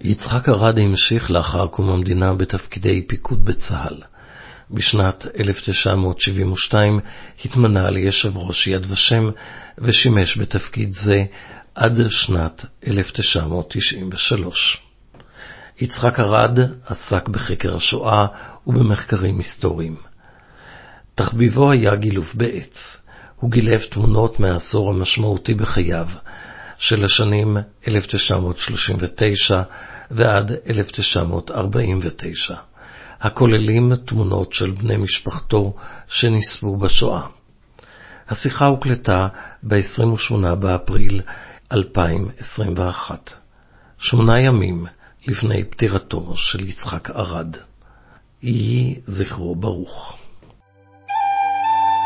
[0.00, 4.02] יצחק ארד המשיך לאחר קום המדינה בתפקידי פיקוד בצה"ל.
[4.70, 7.00] בשנת 1972
[7.44, 9.30] התמנה ליושב ראש יד ושם
[9.78, 11.24] ושימש בתפקיד זה
[11.74, 14.82] עד שנת 1993.
[15.80, 18.26] יצחק ארד עסק בחקר השואה
[18.66, 19.96] ובמחקרים היסטוריים.
[21.14, 22.96] תחביבו היה גילוף בעץ.
[23.40, 26.06] הוא גילף תמונות מהעשור המשמעותי בחייו,
[26.78, 27.56] של השנים
[27.88, 29.62] 1939
[30.10, 32.54] ועד 1949.
[33.20, 35.74] הכוללים תמונות של בני משפחתו
[36.08, 37.26] שנספו בשואה.
[38.28, 39.28] השיחה הוקלטה
[39.62, 41.22] ב-28 באפריל
[41.72, 43.30] 2021,
[43.98, 44.86] שמונה ימים
[45.26, 47.56] לפני פטירתו של יצחק ארד.
[48.42, 50.18] יהי זכרו ברוך.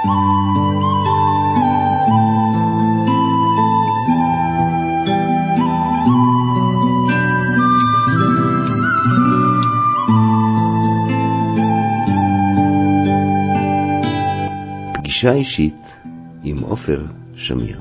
[0.04, 0.14] פגישה
[15.32, 15.96] אישית
[16.42, 17.80] עם עופר שמיר.